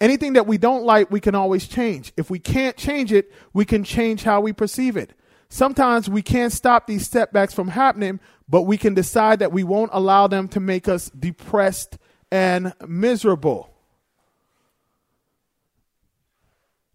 Anything 0.00 0.32
that 0.32 0.46
we 0.46 0.56
don't 0.56 0.84
like, 0.84 1.10
we 1.10 1.20
can 1.20 1.34
always 1.34 1.66
change. 1.68 2.12
If 2.16 2.30
we 2.30 2.38
can't 2.38 2.76
change 2.76 3.12
it, 3.12 3.30
we 3.52 3.64
can 3.64 3.84
change 3.84 4.22
how 4.22 4.40
we 4.40 4.52
perceive 4.52 4.96
it. 4.96 5.12
Sometimes 5.50 6.08
we 6.08 6.22
can't 6.22 6.52
stop 6.52 6.86
these 6.86 7.06
setbacks 7.06 7.52
from 7.52 7.68
happening, 7.68 8.20
but 8.48 8.62
we 8.62 8.78
can 8.78 8.94
decide 8.94 9.40
that 9.40 9.52
we 9.52 9.64
won't 9.64 9.90
allow 9.92 10.26
them 10.26 10.48
to 10.48 10.60
make 10.60 10.88
us 10.88 11.10
depressed 11.10 11.98
and 12.30 12.72
miserable. 12.86 13.74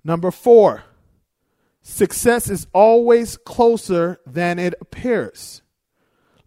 Number 0.04 0.32
four, 0.32 0.86
Success 1.88 2.50
is 2.50 2.66
always 2.74 3.38
closer 3.38 4.20
than 4.26 4.58
it 4.58 4.74
appears. 4.82 5.62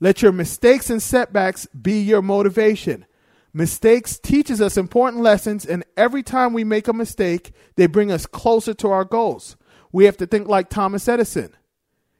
Let 0.00 0.20
your 0.20 0.32
mistakes 0.32 0.90
and 0.90 1.00
setbacks 1.00 1.64
be 1.66 2.00
your 2.00 2.22
motivation. 2.22 3.06
Mistakes 3.52 4.18
teaches 4.18 4.61
us 4.61 4.76
important 4.76 5.22
lessons 5.22 5.64
and 5.64 5.84
every 5.96 6.22
time 6.22 6.52
we 6.52 6.64
make 6.64 6.88
a 6.88 6.92
mistake, 6.92 7.52
they 7.76 7.87
bring 7.87 8.12
us 8.12 8.26
closer 8.26 8.74
to 8.74 8.90
our 8.90 9.04
goals. 9.04 9.56
We 9.90 10.04
have 10.04 10.18
to 10.18 10.26
think 10.26 10.48
like 10.48 10.68
Thomas 10.68 11.08
Edison. 11.08 11.56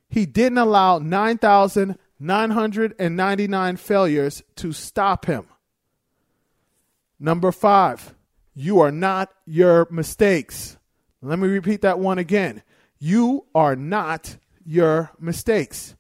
He 0.09 0.25
didn't 0.25 0.57
allow 0.59 0.99
9,999 0.99 3.77
failures 3.77 4.43
to 4.57 4.73
stop 4.73 5.27
him. 5.27 5.47
Number 7.21 7.53
5, 7.53 8.15
you 8.55 8.81
are 8.81 8.93
not 8.93 9.29
your 9.45 9.87
mistakes. 9.91 10.79
Let 11.21 11.39
me 11.39 11.49
repeat 11.49 11.83
that 11.83 11.99
one 11.99 12.17
again. 12.19 12.63
You 12.99 13.45
are 13.55 13.77
not 13.77 14.39
your 14.65 15.11
mistakes. 15.21 15.95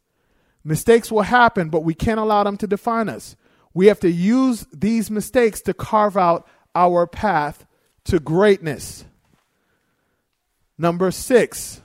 Mistakes 0.64 1.10
will 1.10 1.22
happen, 1.22 1.68
but 1.68 1.84
we 1.84 1.94
can't 1.94 2.20
allow 2.20 2.44
them 2.44 2.56
to 2.58 2.66
define 2.66 3.08
us. 3.08 3.36
We 3.78 3.86
have 3.86 4.00
to 4.00 4.10
use 4.10 4.66
these 4.72 5.08
mistakes 5.08 5.60
to 5.60 5.72
carve 5.72 6.16
out 6.16 6.48
our 6.74 7.06
path 7.06 7.64
to 8.06 8.18
greatness. 8.18 9.04
Number 10.76 11.12
six, 11.12 11.80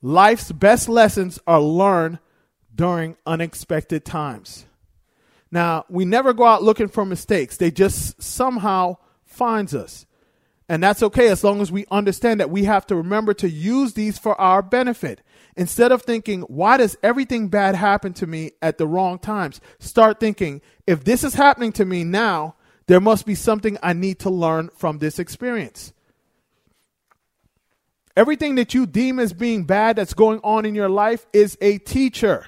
life's 0.00 0.50
best 0.52 0.88
lessons 0.88 1.38
are 1.46 1.60
learned 1.60 2.18
during 2.74 3.18
unexpected 3.26 4.06
times. 4.06 4.64
Now, 5.50 5.84
we 5.90 6.06
never 6.06 6.32
go 6.32 6.46
out 6.46 6.62
looking 6.62 6.88
for 6.88 7.04
mistakes, 7.04 7.58
they 7.58 7.70
just 7.70 8.22
somehow 8.22 8.96
finds 9.26 9.74
us. 9.74 10.06
And 10.66 10.82
that's 10.82 11.02
okay 11.02 11.28
as 11.28 11.44
long 11.44 11.60
as 11.60 11.70
we 11.70 11.84
understand 11.90 12.40
that 12.40 12.48
we 12.48 12.64
have 12.64 12.86
to 12.86 12.96
remember 12.96 13.34
to 13.34 13.50
use 13.50 13.92
these 13.92 14.18
for 14.18 14.40
our 14.40 14.62
benefit. 14.62 15.20
Instead 15.56 15.90
of 15.90 16.02
thinking, 16.02 16.42
why 16.42 16.76
does 16.76 16.96
everything 17.02 17.48
bad 17.48 17.74
happen 17.74 18.12
to 18.12 18.26
me 18.26 18.52
at 18.60 18.76
the 18.76 18.86
wrong 18.86 19.18
times? 19.18 19.60
Start 19.78 20.20
thinking, 20.20 20.60
if 20.86 21.02
this 21.02 21.24
is 21.24 21.34
happening 21.34 21.72
to 21.72 21.84
me 21.84 22.04
now, 22.04 22.54
there 22.86 23.00
must 23.00 23.24
be 23.24 23.34
something 23.34 23.78
I 23.82 23.94
need 23.94 24.18
to 24.20 24.30
learn 24.30 24.68
from 24.76 24.98
this 24.98 25.18
experience. 25.18 25.92
Everything 28.16 28.54
that 28.56 28.74
you 28.74 28.86
deem 28.86 29.18
as 29.18 29.32
being 29.32 29.64
bad 29.64 29.96
that's 29.96 30.14
going 30.14 30.40
on 30.44 30.64
in 30.64 30.74
your 30.74 30.88
life 30.88 31.26
is 31.32 31.56
a 31.60 31.78
teacher. 31.78 32.46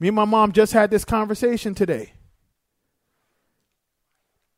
Me 0.00 0.08
and 0.08 0.16
my 0.16 0.24
mom 0.24 0.52
just 0.52 0.72
had 0.72 0.90
this 0.90 1.04
conversation 1.04 1.74
today. 1.74 2.12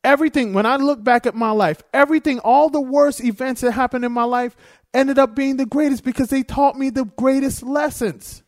Everything, 0.03 0.55
when 0.55 0.65
I 0.65 0.77
look 0.77 1.05
back 1.05 1.27
at 1.27 1.35
my 1.35 1.51
life, 1.51 1.83
everything, 1.93 2.39
all 2.39 2.71
the 2.71 2.81
worst 2.81 3.23
events 3.23 3.61
that 3.61 3.73
happened 3.73 4.05
in 4.05 4.13
my 4.13 4.25
life 4.25 4.57
ended 4.93 5.19
up 5.19 5.35
being 5.35 5.57
the 5.57 5.67
greatest 5.67 6.05
because 6.05 6.29
they 6.29 6.43
taught 6.43 6.77
me 6.77 6.91
the 6.91 7.05
greatest 7.05 7.63
lessons. 7.63 8.43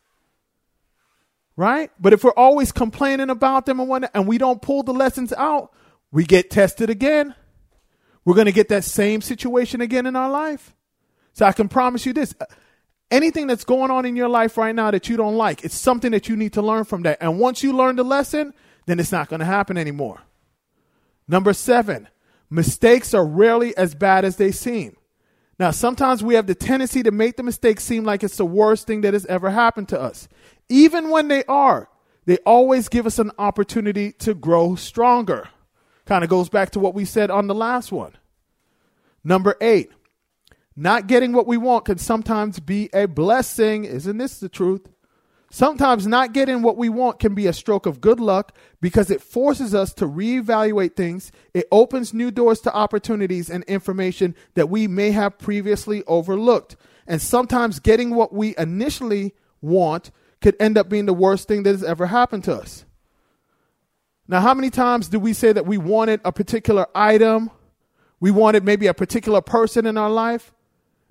Right? 1.55 1.91
But 1.99 2.13
if 2.13 2.23
we're 2.23 2.31
always 2.31 2.71
complaining 2.71 3.29
about 3.29 3.65
them 3.65 3.79
and 3.79 3.87
whatnot, 3.87 4.11
and 4.13 4.27
we 4.27 4.37
don't 4.37 4.61
pull 4.61 4.83
the 4.83 4.93
lessons 4.93 5.31
out, 5.33 5.71
we 6.11 6.23
get 6.25 6.49
tested 6.49 6.89
again. 6.89 7.35
We're 8.25 8.35
going 8.35 8.45
to 8.45 8.51
get 8.51 8.69
that 8.69 8.83
same 8.83 9.21
situation 9.21 9.81
again 9.81 10.05
in 10.05 10.15
our 10.15 10.29
life. 10.29 10.73
So 11.33 11.45
I 11.45 11.51
can 11.51 11.67
promise 11.67 12.05
you 12.05 12.13
this 12.13 12.33
anything 13.11 13.47
that's 13.47 13.63
going 13.63 13.91
on 13.91 14.05
in 14.05 14.15
your 14.15 14.27
life 14.27 14.57
right 14.57 14.73
now 14.73 14.89
that 14.91 15.07
you 15.07 15.17
don't 15.17 15.35
like, 15.35 15.63
it's 15.63 15.75
something 15.75 16.11
that 16.11 16.27
you 16.27 16.35
need 16.35 16.53
to 16.53 16.61
learn 16.61 16.83
from 16.83 17.03
that. 17.03 17.19
And 17.21 17.39
once 17.39 17.61
you 17.61 17.73
learn 17.73 17.95
the 17.95 18.03
lesson, 18.03 18.53
then 18.87 18.99
it's 18.99 19.11
not 19.11 19.29
going 19.29 19.39
to 19.39 19.45
happen 19.45 19.77
anymore. 19.77 20.21
Number 21.27 21.53
seven, 21.53 22.09
mistakes 22.49 23.13
are 23.13 23.25
rarely 23.25 23.77
as 23.77 23.93
bad 23.95 24.25
as 24.25 24.37
they 24.37 24.51
seem. 24.51 24.97
Now, 25.59 25.71
sometimes 25.71 26.23
we 26.23 26.35
have 26.35 26.47
the 26.47 26.55
tendency 26.55 27.03
to 27.03 27.11
make 27.11 27.37
the 27.37 27.43
mistake 27.43 27.79
seem 27.79 28.03
like 28.03 28.23
it's 28.23 28.37
the 28.37 28.45
worst 28.45 28.87
thing 28.87 29.01
that 29.01 29.13
has 29.13 29.25
ever 29.27 29.51
happened 29.51 29.89
to 29.89 30.01
us. 30.01 30.27
Even 30.67 31.09
when 31.09 31.27
they 31.27 31.43
are, 31.45 31.89
they 32.25 32.37
always 32.37 32.89
give 32.89 33.05
us 33.05 33.19
an 33.19 33.31
opportunity 33.37 34.13
to 34.13 34.33
grow 34.33 34.75
stronger. 34.75 35.49
Kind 36.05 36.23
of 36.23 36.29
goes 36.29 36.49
back 36.49 36.71
to 36.71 36.79
what 36.79 36.93
we 36.95 37.05
said 37.05 37.29
on 37.29 37.47
the 37.47 37.55
last 37.55 37.91
one. 37.91 38.13
Number 39.23 39.55
eight, 39.61 39.91
not 40.75 41.07
getting 41.07 41.33
what 41.33 41.47
we 41.47 41.57
want 41.57 41.85
can 41.85 41.97
sometimes 41.97 42.59
be 42.59 42.89
a 42.93 43.07
blessing. 43.07 43.85
Isn't 43.85 44.17
this 44.17 44.39
the 44.39 44.49
truth? 44.49 44.89
Sometimes 45.53 46.07
not 46.07 46.33
getting 46.33 46.63
what 46.63 46.77
we 46.77 46.89
want 46.89 47.19
can 47.19 47.35
be 47.35 47.45
a 47.45 47.53
stroke 47.53 47.85
of 47.85 48.01
good 48.01 48.19
luck 48.19 48.57
because 48.81 49.11
it 49.11 49.21
forces 49.21 49.75
us 49.75 49.93
to 49.93 50.07
reevaluate 50.07 50.95
things. 50.95 51.31
It 51.53 51.67
opens 51.71 52.11
new 52.11 52.31
doors 52.31 52.59
to 52.61 52.73
opportunities 52.73 53.51
and 53.51 53.63
information 53.65 54.33
that 54.55 54.67
we 54.67 54.87
may 54.87 55.11
have 55.11 55.37
previously 55.37 56.03
overlooked. 56.07 56.75
And 57.05 57.21
sometimes 57.21 57.79
getting 57.79 58.15
what 58.15 58.33
we 58.33 58.55
initially 58.57 59.35
want 59.61 60.09
could 60.41 60.55
end 60.59 60.75
up 60.75 60.89
being 60.89 61.05
the 61.05 61.13
worst 61.13 61.47
thing 61.47 61.61
that 61.61 61.73
has 61.73 61.83
ever 61.83 62.07
happened 62.07 62.45
to 62.45 62.55
us. 62.55 62.83
Now, 64.27 64.41
how 64.41 64.55
many 64.55 64.71
times 64.71 65.07
do 65.07 65.19
we 65.19 65.33
say 65.33 65.53
that 65.53 65.67
we 65.67 65.77
wanted 65.77 66.19
a 66.25 66.31
particular 66.31 66.87
item? 66.95 67.51
We 68.19 68.31
wanted 68.31 68.63
maybe 68.63 68.87
a 68.87 68.93
particular 68.95 69.41
person 69.41 69.85
in 69.85 69.99
our 69.99 70.09
life? 70.09 70.51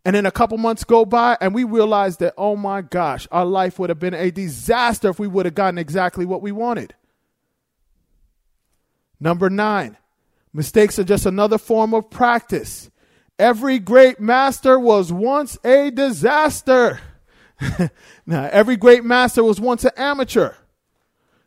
And 0.05 0.17
then 0.17 0.27
a 0.27 0.33
couple 0.33 0.59
months 0.59 0.83
go 0.83 1.05
by 1.05 1.37
and 1.41 1.55
we 1.55 1.65
realize 1.65 2.17
that, 2.17 2.35
oh 2.37 2.57
my 2.57 2.83
gosh, 2.83 3.29
our 3.31 3.45
life 3.45 3.79
would 3.79 3.89
have 3.89 4.01
been 4.01 4.15
a 4.15 4.31
disaster 4.31 5.11
if 5.11 5.19
we 5.19 5.29
would 5.29 5.47
have 5.47 5.55
gotten 5.55 5.79
exactly 5.79 6.27
what 6.27 6.43
we 6.43 6.51
wanted. 6.51 6.95
Number 9.21 9.49
nine, 9.49 9.97
mistakes 10.53 10.99
are 10.99 11.05
just 11.05 11.25
another 11.25 11.59
form 11.59 11.95
of 11.95 12.11
practice. 12.11 12.91
Every 13.39 13.79
great 13.79 14.19
master 14.19 14.79
was 14.79 15.13
once 15.13 15.57
a 15.65 15.91
disaster. 15.91 17.01
now, 18.27 18.49
every 18.51 18.77
great 18.77 19.05
master 19.05 19.45
was 19.45 19.61
once 19.61 19.85
an 19.85 19.93
amateur. 19.97 20.55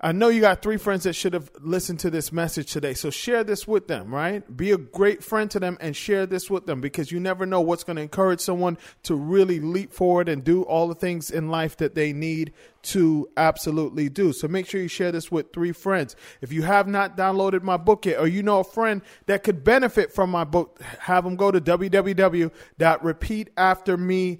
I 0.00 0.10
know 0.12 0.28
you 0.28 0.40
got 0.40 0.60
three 0.60 0.76
friends 0.76 1.04
that 1.04 1.14
should 1.14 1.34
have 1.34 1.52
listened 1.60 2.00
to 2.00 2.10
this 2.10 2.32
message 2.32 2.72
today. 2.72 2.94
So 2.94 3.10
share 3.10 3.44
this 3.44 3.68
with 3.68 3.86
them, 3.86 4.12
right? 4.12 4.44
Be 4.54 4.72
a 4.72 4.76
great 4.76 5.22
friend 5.22 5.48
to 5.52 5.60
them 5.60 5.78
and 5.80 5.96
share 5.96 6.26
this 6.26 6.50
with 6.50 6.66
them 6.66 6.80
because 6.80 7.12
you 7.12 7.20
never 7.20 7.46
know 7.46 7.60
what's 7.60 7.84
going 7.84 7.94
to 7.96 8.02
encourage 8.02 8.40
someone 8.40 8.76
to 9.04 9.14
really 9.14 9.60
leap 9.60 9.92
forward 9.92 10.28
and 10.28 10.42
do 10.42 10.62
all 10.62 10.88
the 10.88 10.96
things 10.96 11.30
in 11.30 11.48
life 11.48 11.76
that 11.76 11.94
they 11.94 12.12
need 12.12 12.52
to 12.82 13.28
absolutely 13.36 14.08
do. 14.08 14.32
So 14.32 14.48
make 14.48 14.66
sure 14.66 14.82
you 14.82 14.88
share 14.88 15.12
this 15.12 15.30
with 15.30 15.52
three 15.52 15.72
friends. 15.72 16.16
If 16.40 16.52
you 16.52 16.62
have 16.62 16.88
not 16.88 17.16
downloaded 17.16 17.62
my 17.62 17.76
book 17.76 18.04
yet 18.04 18.18
or 18.18 18.26
you 18.26 18.42
know 18.42 18.58
a 18.60 18.64
friend 18.64 19.00
that 19.26 19.44
could 19.44 19.62
benefit 19.62 20.12
from 20.12 20.28
my 20.28 20.42
book, 20.44 20.82
have 20.98 21.22
them 21.22 21.36
go 21.36 21.52
to 21.52 21.60
www.repeataftermebook.com 21.60 24.38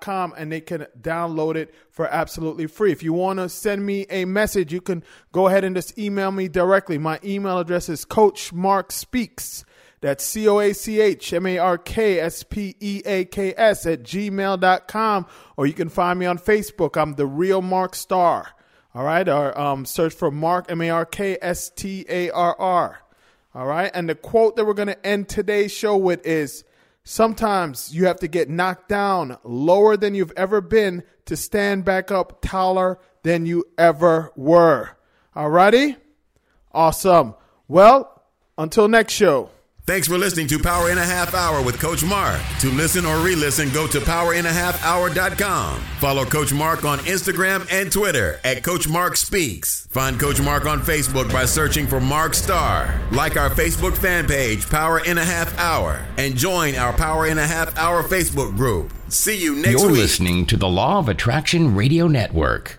com 0.00 0.34
and 0.36 0.50
they 0.50 0.60
can 0.60 0.86
download 1.00 1.56
it 1.56 1.74
for 1.90 2.06
absolutely 2.06 2.66
free. 2.66 2.92
If 2.92 3.02
you 3.02 3.12
want 3.12 3.38
to 3.38 3.48
send 3.48 3.84
me 3.84 4.06
a 4.10 4.24
message, 4.24 4.72
you 4.72 4.80
can 4.80 5.02
go 5.32 5.48
ahead 5.48 5.64
and 5.64 5.76
just 5.76 5.98
email 5.98 6.30
me 6.30 6.48
directly. 6.48 6.98
My 6.98 7.18
email 7.24 7.58
address 7.58 7.88
is 7.88 8.04
Coach 8.04 8.52
Mark 8.52 8.92
Speaks. 8.92 9.64
That's 10.00 10.24
C 10.24 10.46
O 10.48 10.60
A 10.60 10.72
C 10.72 11.00
H 11.00 11.32
M 11.32 11.46
A 11.46 11.58
R 11.58 11.76
K 11.76 12.20
S 12.20 12.44
P 12.44 12.76
E 12.80 13.02
A 13.04 13.24
K 13.24 13.52
S 13.56 13.84
at 13.84 14.02
gmail.com. 14.02 15.26
Or 15.56 15.66
you 15.66 15.72
can 15.72 15.88
find 15.88 16.18
me 16.18 16.26
on 16.26 16.38
Facebook. 16.38 17.00
I'm 17.00 17.14
the 17.14 17.26
real 17.26 17.62
Mark 17.62 17.94
Starr. 17.94 18.48
All 18.94 19.04
right. 19.04 19.28
Or 19.28 19.58
um, 19.58 19.84
search 19.84 20.14
for 20.14 20.30
Mark 20.30 20.70
M 20.70 20.80
A 20.80 20.90
R 20.90 21.04
K 21.04 21.36
S 21.42 21.70
T 21.70 22.06
A 22.08 22.30
R 22.30 22.58
R. 22.60 23.00
All 23.54 23.66
right. 23.66 23.90
And 23.92 24.08
the 24.08 24.14
quote 24.14 24.56
that 24.56 24.64
we're 24.64 24.74
going 24.74 24.88
to 24.88 25.06
end 25.06 25.28
today's 25.28 25.72
show 25.72 25.96
with 25.96 26.24
is 26.24 26.62
Sometimes 27.10 27.94
you 27.94 28.04
have 28.04 28.20
to 28.20 28.28
get 28.28 28.50
knocked 28.50 28.86
down 28.86 29.38
lower 29.42 29.96
than 29.96 30.14
you've 30.14 30.34
ever 30.36 30.60
been 30.60 31.02
to 31.24 31.38
stand 31.38 31.82
back 31.82 32.10
up 32.10 32.42
taller 32.42 32.98
than 33.22 33.46
you 33.46 33.64
ever 33.78 34.30
were. 34.36 34.90
Alrighty? 35.34 35.96
Awesome. 36.70 37.34
Well, 37.66 38.22
until 38.58 38.88
next 38.88 39.14
show. 39.14 39.48
Thanks 39.88 40.06
for 40.06 40.18
listening 40.18 40.46
to 40.48 40.58
Power 40.58 40.90
in 40.90 40.98
a 40.98 41.02
Half 41.02 41.32
Hour 41.32 41.62
with 41.62 41.80
Coach 41.80 42.04
Mark. 42.04 42.38
To 42.60 42.70
listen 42.72 43.06
or 43.06 43.20
re 43.20 43.34
listen, 43.34 43.70
go 43.70 43.86
to 43.86 44.00
powerinhalfhour.com. 44.00 45.80
Follow 45.98 46.26
Coach 46.26 46.52
Mark 46.52 46.84
on 46.84 46.98
Instagram 46.98 47.66
and 47.72 47.90
Twitter 47.90 48.38
at 48.44 48.62
Coach 48.62 48.86
Mark 48.86 49.16
Speaks. 49.16 49.86
Find 49.86 50.20
Coach 50.20 50.42
Mark 50.42 50.66
on 50.66 50.80
Facebook 50.80 51.32
by 51.32 51.46
searching 51.46 51.86
for 51.86 52.02
Mark 52.02 52.34
Starr. 52.34 53.00
Like 53.12 53.38
our 53.38 53.48
Facebook 53.48 53.96
fan 53.96 54.26
page, 54.26 54.68
Power 54.68 55.02
in 55.02 55.16
a 55.16 55.24
Half 55.24 55.58
Hour, 55.58 56.04
and 56.18 56.36
join 56.36 56.74
our 56.74 56.92
Power 56.92 57.26
in 57.26 57.38
a 57.38 57.46
Half 57.46 57.78
Hour 57.78 58.02
Facebook 58.02 58.54
group. 58.58 58.92
See 59.08 59.42
you 59.42 59.54
next 59.54 59.68
week. 59.68 59.78
You're 59.80 59.90
listening 59.90 60.44
to 60.48 60.58
the 60.58 60.68
Law 60.68 60.98
of 60.98 61.08
Attraction 61.08 61.74
Radio 61.74 62.08
Network. 62.08 62.78